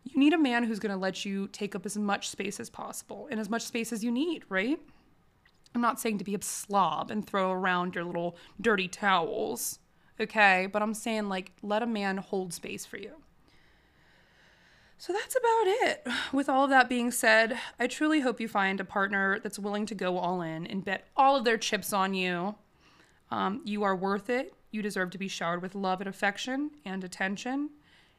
You 0.04 0.17
need 0.19 0.34
a 0.34 0.38
man 0.38 0.63
who's 0.63 0.80
going 0.80 0.93
to 0.93 0.97
let 0.97 1.26
you 1.26 1.47
take 1.50 1.76
up 1.76 1.86
as 1.86 1.97
much 1.97 2.30
space 2.30 2.60
as 2.60 2.69
possible 2.69 3.28
and 3.30 3.39
as 3.39 3.50
much 3.50 3.63
space 3.63 3.91
as 3.91 4.04
you 4.04 4.12
need, 4.12 4.43
right? 4.50 4.80
I'm 5.76 5.82
not 5.82 6.00
saying 6.00 6.17
to 6.19 6.24
be 6.24 6.36
a 6.36 6.41
slob 6.41 7.12
and 7.12 7.26
throw 7.26 7.52
around 7.52 7.95
your 7.95 8.04
little 8.04 8.38
dirty 8.60 8.88
towels 8.88 9.80
okay? 10.21 10.67
But 10.71 10.82
I'm 10.82 10.93
saying, 10.93 11.28
like, 11.28 11.52
let 11.62 11.84
a 11.84 11.88
man 11.88 12.17
hold 12.17 12.54
space 12.54 12.86
for 12.86 12.97
you. 12.97 13.12
So 15.02 15.14
that's 15.14 15.36
about 15.36 15.64
it. 15.66 16.08
With 16.32 16.48
all 16.48 16.66
of 16.66 16.70
that 16.70 16.88
being 16.88 17.10
said, 17.10 17.58
I 17.80 17.88
truly 17.88 18.20
hope 18.20 18.40
you 18.40 18.48
find 18.48 18.80
a 18.80 18.86
partner 18.86 19.40
that's 19.40 19.58
willing 19.58 19.88
to 19.88 19.96
go 19.96 20.20
all 20.20 20.44
in 20.44 20.68
and 20.68 20.86
bet 20.86 21.08
all 21.18 21.36
of 21.36 21.44
their 21.44 21.58
chips 21.58 21.92
on 21.92 22.14
you. 22.14 22.54
Um, 23.32 23.62
you 23.66 23.82
are 23.82 23.96
worth 23.96 24.30
it. 24.30 24.54
You 24.70 24.84
deserve 24.84 25.10
to 25.10 25.18
be 25.18 25.28
showered 25.28 25.64
with 25.64 25.74
love 25.74 26.02
and 26.02 26.08
affection 26.08 26.70
and 26.86 27.04
attention. 27.04 27.72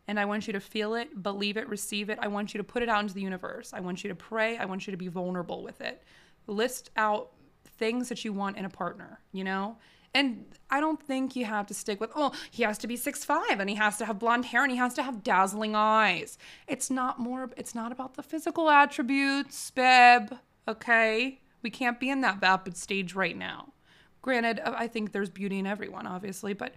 And 0.08 0.18
I 0.18 0.24
want 0.24 0.48
you 0.48 0.52
to 0.54 0.60
feel 0.60 0.96
it, 0.96 1.22
believe 1.22 1.56
it, 1.56 1.68
receive 1.68 2.10
it. 2.10 2.18
I 2.20 2.26
want 2.26 2.52
you 2.52 2.58
to 2.58 2.64
put 2.64 2.82
it 2.82 2.88
out 2.88 3.02
into 3.02 3.14
the 3.14 3.22
universe. 3.22 3.72
I 3.72 3.78
want 3.78 4.02
you 4.02 4.08
to 4.08 4.16
pray. 4.16 4.58
I 4.58 4.64
want 4.64 4.84
you 4.88 4.90
to 4.90 4.96
be 4.96 5.06
vulnerable 5.06 5.62
with 5.62 5.80
it. 5.82 6.02
List 6.48 6.90
out 6.96 7.30
things 7.78 8.08
that 8.08 8.24
you 8.24 8.32
want 8.32 8.56
in 8.56 8.64
a 8.64 8.70
partner, 8.70 9.20
you 9.30 9.44
know? 9.44 9.76
And 10.14 10.44
I 10.70 10.80
don't 10.80 11.02
think 11.02 11.36
you 11.36 11.44
have 11.44 11.66
to 11.68 11.74
stick 11.74 12.00
with, 12.00 12.10
oh, 12.14 12.32
he 12.50 12.62
has 12.62 12.78
to 12.78 12.86
be 12.86 12.96
six 12.96 13.24
five 13.24 13.60
and 13.60 13.68
he 13.68 13.76
has 13.76 13.96
to 13.98 14.04
have 14.04 14.18
blonde 14.18 14.46
hair 14.46 14.62
and 14.62 14.70
he 14.70 14.78
has 14.78 14.94
to 14.94 15.02
have 15.02 15.22
dazzling 15.22 15.74
eyes. 15.74 16.38
It's 16.66 16.90
not 16.90 17.18
more, 17.18 17.50
it's 17.56 17.74
not 17.74 17.92
about 17.92 18.14
the 18.14 18.22
physical 18.22 18.70
attributes, 18.70 19.70
babe. 19.70 20.30
Okay? 20.68 21.40
We 21.62 21.70
can't 21.70 22.00
be 22.00 22.10
in 22.10 22.20
that 22.22 22.40
vapid 22.40 22.76
stage 22.76 23.14
right 23.14 23.36
now. 23.36 23.72
Granted, 24.20 24.60
uh, 24.60 24.74
I 24.76 24.86
think 24.86 25.12
there's 25.12 25.30
beauty 25.30 25.58
in 25.58 25.66
everyone, 25.66 26.06
obviously, 26.06 26.52
but 26.52 26.74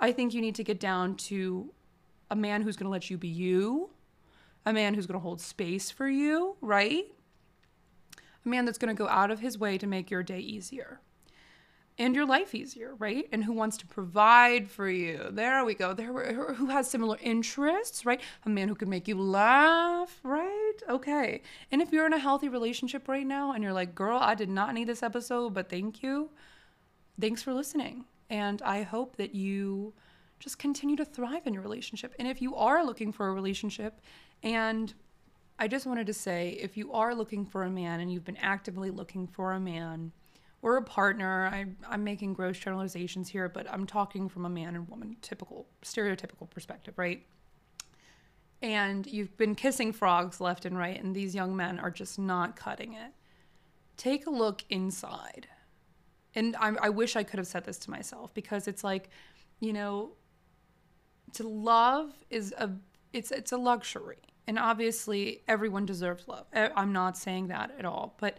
I 0.00 0.12
think 0.12 0.34
you 0.34 0.40
need 0.40 0.56
to 0.56 0.64
get 0.64 0.80
down 0.80 1.16
to 1.16 1.72
a 2.30 2.36
man 2.36 2.62
who's 2.62 2.76
going 2.76 2.86
to 2.86 2.90
let 2.90 3.10
you 3.10 3.16
be 3.16 3.28
you, 3.28 3.90
a 4.66 4.72
man 4.72 4.94
who's 4.94 5.06
going 5.06 5.18
to 5.18 5.22
hold 5.22 5.40
space 5.40 5.90
for 5.90 6.08
you, 6.08 6.56
right? 6.60 7.06
A 8.44 8.48
man 8.48 8.64
that's 8.64 8.78
going 8.78 8.94
to 8.94 8.98
go 8.98 9.08
out 9.08 9.30
of 9.30 9.40
his 9.40 9.58
way 9.58 9.78
to 9.78 9.86
make 9.86 10.10
your 10.10 10.22
day 10.22 10.40
easier 10.40 11.00
and 11.98 12.14
your 12.14 12.26
life 12.26 12.54
easier, 12.54 12.94
right? 12.94 13.28
And 13.32 13.44
who 13.44 13.52
wants 13.52 13.76
to 13.78 13.86
provide 13.86 14.70
for 14.70 14.88
you. 14.88 15.28
There 15.30 15.64
we 15.64 15.74
go. 15.74 15.92
There 15.92 16.54
who 16.54 16.66
has 16.66 16.90
similar 16.90 17.18
interests, 17.20 18.06
right? 18.06 18.20
A 18.44 18.48
man 18.48 18.68
who 18.68 18.74
can 18.74 18.88
make 18.88 19.08
you 19.08 19.20
laugh, 19.20 20.18
right? 20.22 20.78
Okay. 20.88 21.42
And 21.70 21.82
if 21.82 21.92
you're 21.92 22.06
in 22.06 22.12
a 22.12 22.18
healthy 22.18 22.48
relationship 22.48 23.08
right 23.08 23.26
now 23.26 23.52
and 23.52 23.62
you're 23.62 23.72
like, 23.72 23.94
"Girl, 23.94 24.18
I 24.18 24.34
did 24.34 24.48
not 24.48 24.74
need 24.74 24.88
this 24.88 25.02
episode, 25.02 25.54
but 25.54 25.68
thank 25.68 26.02
you." 26.02 26.30
Thanks 27.20 27.42
for 27.42 27.52
listening. 27.52 28.06
And 28.30 28.62
I 28.62 28.82
hope 28.82 29.16
that 29.16 29.34
you 29.34 29.92
just 30.38 30.58
continue 30.58 30.96
to 30.96 31.04
thrive 31.04 31.46
in 31.46 31.54
your 31.54 31.62
relationship. 31.62 32.14
And 32.18 32.26
if 32.26 32.42
you 32.42 32.56
are 32.56 32.84
looking 32.84 33.12
for 33.12 33.28
a 33.28 33.32
relationship 33.32 34.00
and 34.42 34.92
I 35.58 35.68
just 35.68 35.86
wanted 35.86 36.06
to 36.08 36.14
say 36.14 36.58
if 36.60 36.76
you 36.76 36.92
are 36.92 37.14
looking 37.14 37.44
for 37.46 37.62
a 37.62 37.70
man 37.70 38.00
and 38.00 38.12
you've 38.12 38.24
been 38.24 38.38
actively 38.38 38.90
looking 38.90 39.28
for 39.28 39.52
a 39.52 39.60
man, 39.60 40.10
or 40.62 40.76
a 40.76 40.82
partner. 40.82 41.48
I, 41.52 41.66
I'm 41.88 42.04
making 42.04 42.34
gross 42.34 42.58
generalizations 42.58 43.28
here, 43.28 43.48
but 43.48 43.70
I'm 43.70 43.86
talking 43.86 44.28
from 44.28 44.46
a 44.46 44.48
man 44.48 44.74
and 44.74 44.88
woman 44.88 45.16
typical, 45.20 45.66
stereotypical 45.82 46.48
perspective, 46.48 46.94
right? 46.96 47.26
And 48.62 49.06
you've 49.06 49.36
been 49.36 49.56
kissing 49.56 49.92
frogs 49.92 50.40
left 50.40 50.64
and 50.64 50.78
right, 50.78 51.02
and 51.02 51.14
these 51.14 51.34
young 51.34 51.56
men 51.56 51.80
are 51.80 51.90
just 51.90 52.18
not 52.18 52.54
cutting 52.54 52.94
it. 52.94 53.12
Take 53.96 54.26
a 54.26 54.30
look 54.30 54.64
inside. 54.70 55.48
And 56.34 56.56
I, 56.56 56.72
I 56.80 56.88
wish 56.88 57.16
I 57.16 57.24
could 57.24 57.38
have 57.38 57.46
said 57.46 57.64
this 57.64 57.78
to 57.78 57.90
myself 57.90 58.32
because 58.32 58.68
it's 58.68 58.84
like, 58.84 59.10
you 59.60 59.72
know, 59.72 60.12
to 61.34 61.48
love 61.48 62.12
is 62.30 62.52
a 62.58 62.70
it's 63.12 63.30
it's 63.30 63.52
a 63.52 63.56
luxury 63.56 64.18
and 64.46 64.58
obviously 64.58 65.42
everyone 65.48 65.86
deserves 65.86 66.26
love 66.28 66.46
i'm 66.54 66.92
not 66.92 67.16
saying 67.16 67.48
that 67.48 67.70
at 67.78 67.84
all 67.84 68.14
but 68.20 68.36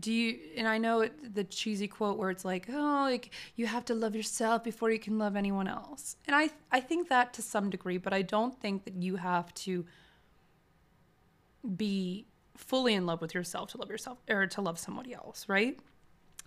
do 0.00 0.12
you 0.12 0.38
and 0.56 0.66
i 0.66 0.78
know 0.78 1.02
it, 1.02 1.34
the 1.34 1.44
cheesy 1.44 1.86
quote 1.86 2.16
where 2.16 2.30
it's 2.30 2.44
like 2.44 2.66
oh 2.70 3.02
like 3.02 3.30
you 3.56 3.66
have 3.66 3.84
to 3.84 3.94
love 3.94 4.16
yourself 4.16 4.64
before 4.64 4.90
you 4.90 4.98
can 4.98 5.18
love 5.18 5.36
anyone 5.36 5.68
else. 5.68 6.16
And 6.26 6.34
i 6.34 6.50
i 6.72 6.80
think 6.80 7.08
that 7.08 7.32
to 7.34 7.42
some 7.42 7.70
degree 7.70 7.98
but 7.98 8.12
i 8.12 8.22
don't 8.22 8.58
think 8.60 8.84
that 8.84 8.94
you 8.94 9.16
have 9.16 9.52
to 9.54 9.84
be 11.76 12.26
fully 12.56 12.94
in 12.94 13.06
love 13.06 13.20
with 13.20 13.34
yourself 13.34 13.70
to 13.70 13.78
love 13.78 13.90
yourself 13.90 14.18
or 14.28 14.46
to 14.46 14.60
love 14.60 14.78
somebody 14.78 15.14
else 15.14 15.48
right? 15.48 15.78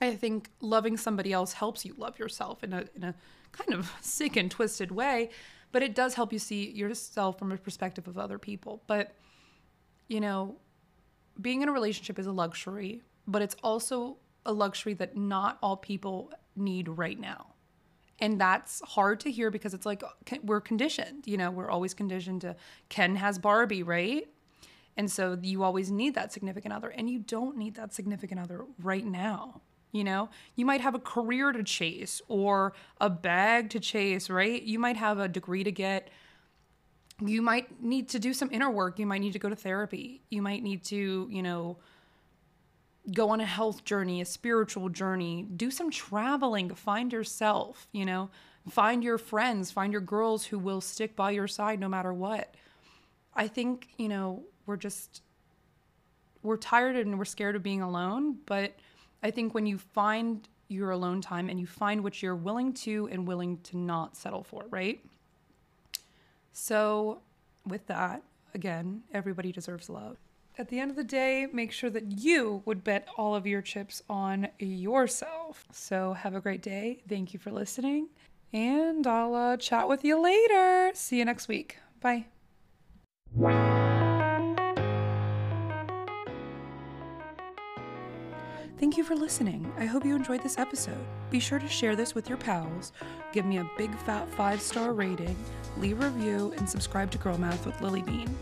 I 0.01 0.15
think 0.15 0.49
loving 0.59 0.97
somebody 0.97 1.31
else 1.31 1.53
helps 1.53 1.85
you 1.85 1.93
love 1.97 2.19
yourself 2.19 2.63
in 2.63 2.73
a 2.73 2.85
in 2.95 3.03
a 3.03 3.15
kind 3.51 3.73
of 3.73 3.91
sick 4.01 4.35
and 4.35 4.49
twisted 4.49 4.91
way 4.91 5.29
but 5.71 5.81
it 5.81 5.95
does 5.95 6.13
help 6.13 6.31
you 6.31 6.39
see 6.39 6.69
yourself 6.69 7.39
from 7.39 7.51
a 7.51 7.57
perspective 7.57 8.07
of 8.07 8.17
other 8.17 8.37
people. 8.37 8.83
But 8.87 9.15
you 10.07 10.19
know 10.19 10.57
being 11.41 11.61
in 11.61 11.69
a 11.69 11.71
relationship 11.71 12.19
is 12.19 12.27
a 12.27 12.31
luxury 12.31 13.01
but 13.27 13.41
it's 13.41 13.55
also 13.63 14.17
a 14.45 14.53
luxury 14.53 14.93
that 14.95 15.15
not 15.15 15.57
all 15.61 15.77
people 15.77 16.31
need 16.55 16.87
right 16.89 17.19
now. 17.19 17.47
And 18.19 18.39
that's 18.39 18.81
hard 18.81 19.19
to 19.21 19.31
hear 19.31 19.51
because 19.51 19.73
it's 19.73 19.85
like 19.85 20.03
we're 20.43 20.61
conditioned, 20.61 21.27
you 21.27 21.37
know, 21.37 21.51
we're 21.51 21.69
always 21.69 21.93
conditioned 21.93 22.41
to 22.41 22.55
Ken 22.89 23.15
has 23.15 23.39
Barbie, 23.39 23.83
right? 23.83 24.27
And 24.95 25.11
so 25.11 25.37
you 25.41 25.63
always 25.63 25.91
need 25.91 26.15
that 26.15 26.31
significant 26.31 26.73
other, 26.73 26.89
and 26.89 27.09
you 27.09 27.19
don't 27.19 27.57
need 27.57 27.75
that 27.75 27.93
significant 27.93 28.39
other 28.39 28.65
right 28.81 29.05
now. 29.05 29.61
You 29.91 30.03
know, 30.03 30.29
you 30.55 30.65
might 30.65 30.81
have 30.81 30.95
a 30.95 30.99
career 30.99 31.51
to 31.51 31.63
chase 31.63 32.21
or 32.27 32.73
a 32.99 33.09
bag 33.09 33.69
to 33.71 33.79
chase, 33.79 34.29
right? 34.29 34.61
You 34.61 34.79
might 34.79 34.97
have 34.97 35.19
a 35.19 35.27
degree 35.27 35.63
to 35.63 35.71
get. 35.71 36.09
You 37.23 37.41
might 37.41 37.81
need 37.81 38.09
to 38.09 38.19
do 38.19 38.33
some 38.33 38.49
inner 38.51 38.71
work. 38.71 38.97
You 38.97 39.05
might 39.05 39.21
need 39.21 39.33
to 39.33 39.39
go 39.39 39.49
to 39.49 39.55
therapy. 39.55 40.23
You 40.29 40.41
might 40.41 40.63
need 40.63 40.83
to, 40.85 41.27
you 41.29 41.43
know, 41.43 41.77
go 43.11 43.29
on 43.29 43.41
a 43.41 43.45
health 43.45 43.83
journey, 43.83 44.21
a 44.21 44.25
spiritual 44.25 44.89
journey, 44.89 45.43
do 45.55 45.69
some 45.69 45.91
traveling, 45.91 46.69
find 46.73 47.11
yourself, 47.11 47.87
you 47.91 48.05
know, 48.05 48.29
find 48.69 49.03
your 49.03 49.17
friends, 49.17 49.71
find 49.71 49.91
your 49.91 50.01
girls 50.01 50.45
who 50.45 50.57
will 50.57 50.81
stick 50.81 51.15
by 51.15 51.31
your 51.31 51.47
side 51.47 51.79
no 51.79 51.89
matter 51.89 52.13
what. 52.13 52.55
I 53.35 53.47
think, 53.47 53.89
you 53.97 54.07
know, 54.07 54.43
we're 54.65 54.77
just 54.77 55.21
we're 56.43 56.57
tired 56.57 56.95
and 56.95 57.17
we're 57.17 57.25
scared 57.25 57.55
of 57.55 57.63
being 57.63 57.81
alone, 57.81 58.37
but 58.45 58.75
I 59.21 59.31
think 59.31 59.53
when 59.53 59.65
you 59.65 59.77
find 59.77 60.47
your 60.67 60.91
alone 60.91 61.21
time 61.21 61.49
and 61.49 61.59
you 61.59 61.67
find 61.67 62.03
what 62.03 62.21
you're 62.21 62.35
willing 62.35 62.73
to 62.73 63.07
and 63.11 63.27
willing 63.27 63.59
to 63.63 63.77
not 63.77 64.17
settle 64.17 64.43
for, 64.43 64.65
right? 64.69 65.03
So, 66.51 67.21
with 67.65 67.87
that, 67.87 68.21
again, 68.53 69.03
everybody 69.13 69.51
deserves 69.51 69.89
love 69.89 70.17
at 70.57 70.69
the 70.69 70.79
end 70.79 70.91
of 70.91 70.97
the 70.97 71.03
day, 71.03 71.47
make 71.51 71.71
sure 71.71 71.89
that 71.89 72.19
you 72.19 72.61
would 72.65 72.83
bet 72.83 73.07
all 73.17 73.35
of 73.35 73.47
your 73.47 73.61
chips 73.61 74.03
on 74.09 74.49
yourself. 74.59 75.65
So, 75.71 76.13
have 76.13 76.35
a 76.35 76.41
great 76.41 76.61
day. 76.61 77.01
Thank 77.09 77.33
you 77.33 77.39
for 77.39 77.51
listening. 77.51 78.09
And 78.51 79.07
I'll 79.07 79.33
uh, 79.33 79.57
chat 79.57 79.89
with 79.89 80.03
you 80.03 80.21
later. 80.21 80.91
See 80.93 81.17
you 81.17 81.25
next 81.25 81.47
week. 81.47 81.77
Bye. 81.99 82.25
Thank 88.83 88.97
you 88.97 89.03
for 89.05 89.15
listening. 89.15 89.71
I 89.77 89.85
hope 89.85 90.05
you 90.05 90.13
enjoyed 90.13 90.43
this 90.43 90.57
episode. 90.57 91.05
Be 91.29 91.39
sure 91.39 91.57
to 91.57 91.67
share 91.69 91.95
this 91.95 92.13
with 92.13 92.27
your 92.27 92.37
pals, 92.37 92.91
give 93.31 93.45
me 93.45 93.57
a 93.57 93.69
big 93.77 93.97
fat 93.99 94.29
five 94.35 94.61
star 94.61 94.91
rating, 94.91 95.37
leave 95.77 96.01
a 96.01 96.09
review, 96.09 96.53
and 96.57 96.69
subscribe 96.69 97.09
to 97.11 97.17
Girl 97.17 97.37
Math 97.37 97.65
with 97.65 97.79
Lily 97.81 98.01
Bean. 98.01 98.35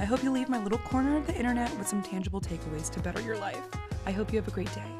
I 0.00 0.04
hope 0.04 0.22
you 0.22 0.30
leave 0.30 0.48
my 0.48 0.62
little 0.62 0.78
corner 0.78 1.16
of 1.16 1.26
the 1.26 1.34
internet 1.34 1.76
with 1.76 1.88
some 1.88 2.02
tangible 2.02 2.40
takeaways 2.40 2.88
to 2.90 3.00
better 3.00 3.20
your 3.20 3.36
life. 3.36 3.66
I 4.06 4.12
hope 4.12 4.32
you 4.32 4.38
have 4.38 4.46
a 4.46 4.52
great 4.52 4.72
day. 4.72 4.97